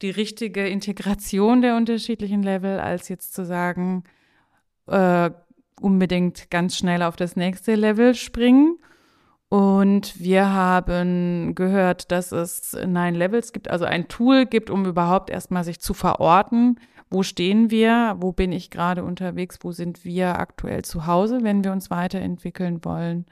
die 0.00 0.10
richtige 0.10 0.66
Integration 0.66 1.62
der 1.62 1.76
unterschiedlichen 1.76 2.42
Level, 2.42 2.78
als 2.78 3.08
jetzt 3.08 3.34
zu 3.34 3.44
sagen, 3.44 4.04
äh, 4.86 5.30
unbedingt 5.80 6.50
ganz 6.50 6.76
schnell 6.76 7.02
auf 7.02 7.16
das 7.16 7.36
nächste 7.36 7.74
Level 7.74 8.14
springen. 8.14 8.78
Und 9.48 10.18
wir 10.18 10.50
haben 10.50 11.54
gehört, 11.54 12.10
dass 12.10 12.32
es 12.32 12.72
Nine 12.72 13.18
Levels 13.18 13.52
gibt, 13.52 13.70
also 13.70 13.84
ein 13.84 14.08
Tool 14.08 14.46
gibt, 14.46 14.70
um 14.70 14.86
überhaupt 14.86 15.28
erstmal 15.28 15.62
sich 15.62 15.78
zu 15.80 15.92
verorten. 15.92 16.80
Wo 17.10 17.22
stehen 17.22 17.70
wir? 17.70 18.16
Wo 18.18 18.32
bin 18.32 18.50
ich 18.50 18.70
gerade 18.70 19.04
unterwegs? 19.04 19.58
Wo 19.60 19.72
sind 19.72 20.04
wir 20.04 20.38
aktuell 20.38 20.82
zu 20.82 21.06
Hause, 21.06 21.40
wenn 21.42 21.62
wir 21.62 21.72
uns 21.72 21.90
weiterentwickeln 21.90 22.82
wollen? 22.84 23.26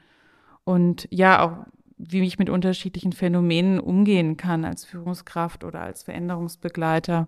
Und 0.63 1.07
ja, 1.11 1.41
auch 1.41 1.65
wie 1.97 2.21
ich 2.21 2.39
mit 2.39 2.49
unterschiedlichen 2.49 3.13
Phänomenen 3.13 3.79
umgehen 3.79 4.37
kann 4.37 4.65
als 4.65 4.85
Führungskraft 4.85 5.63
oder 5.63 5.81
als 5.81 6.03
Veränderungsbegleiter. 6.03 7.27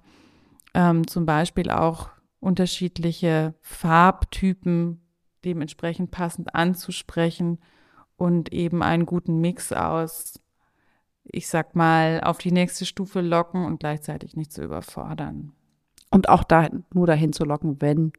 Ähm, 0.74 1.06
zum 1.08 1.26
Beispiel 1.26 1.70
auch 1.70 2.10
unterschiedliche 2.40 3.54
Farbtypen 3.62 5.02
dementsprechend 5.46 6.12
passend 6.12 6.56
anzusprechen 6.56 7.60
und 8.16 8.52
eben 8.54 8.82
einen 8.82 9.06
guten 9.06 9.40
Mix 9.40 9.72
aus, 9.72 10.40
ich 11.24 11.48
sag 11.48 11.76
mal, 11.76 12.22
auf 12.24 12.38
die 12.38 12.52
nächste 12.52 12.86
Stufe 12.86 13.22
locken 13.22 13.66
und 13.66 13.80
gleichzeitig 13.80 14.36
nicht 14.36 14.52
zu 14.52 14.64
überfordern. 14.64 15.54
Und 16.10 16.30
auch 16.30 16.44
da, 16.44 16.70
nur 16.94 17.08
dahin 17.08 17.34
zu 17.34 17.44
locken, 17.44 17.82
wenn 17.82 18.12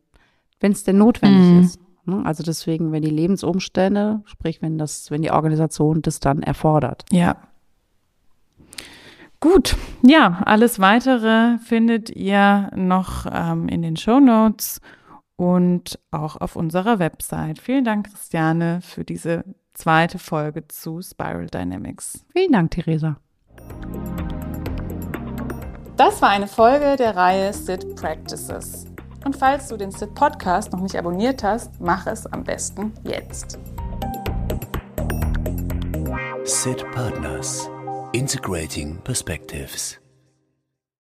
es 0.61 0.85
denn 0.85 0.99
notwendig 0.99 1.51
mhm. 1.51 1.61
ist. 1.61 1.81
Ne? 2.07 2.23
Also 2.25 2.43
deswegen, 2.43 2.93
wenn 2.93 3.03
die 3.03 3.11
Lebensumstände, 3.11 4.23
sprich, 4.27 4.63
wenn 4.63 4.79
das, 4.79 5.11
wenn 5.11 5.23
die 5.23 5.31
Organisation 5.31 6.03
das 6.03 6.21
dann 6.21 6.43
erfordert. 6.43 7.05
Ja. 7.11 7.37
Gut, 9.41 9.77
ja, 10.03 10.43
alles 10.47 10.81
weitere 10.81 11.59
findet 11.59 12.09
ihr 12.09 12.71
noch 12.75 13.27
ähm, 13.31 13.69
in 13.69 13.83
den 13.83 13.97
Show 13.97 14.19
Notes 14.19 14.81
und 15.37 15.99
auch 16.11 16.37
auf 16.41 16.57
unserer 16.57 16.99
Website. 16.99 17.59
Vielen 17.59 17.85
Dank, 17.85 18.11
Christiane, 18.11 18.81
für 18.81 19.05
diese 19.05 19.45
zweite 19.75 20.19
Folge 20.19 20.67
zu 20.69 21.03
Spiral 21.03 21.47
Dynamics. 21.47 22.25
Vielen 22.33 22.53
Dank, 22.53 22.71
Theresa. 22.71 23.17
Das 25.97 26.23
war 26.23 26.31
eine 26.31 26.47
Folge 26.47 26.97
der 26.97 27.15
Reihe 27.15 27.53
Sit 27.53 27.95
Practices. 27.97 28.87
Und 29.25 29.37
falls 29.37 29.69
du 29.69 29.77
den 29.77 29.91
SIT 29.91 30.15
Podcast 30.15 30.73
noch 30.73 30.81
nicht 30.81 30.97
abonniert 30.97 31.43
hast, 31.43 31.81
mach 31.81 32.07
es 32.07 32.27
am 32.27 32.45
besten 32.45 32.93
jetzt. 33.05 33.59
SIT 36.45 36.85
Partners 36.93 37.69
Integrating 38.13 38.99
Perspectives 39.03 39.99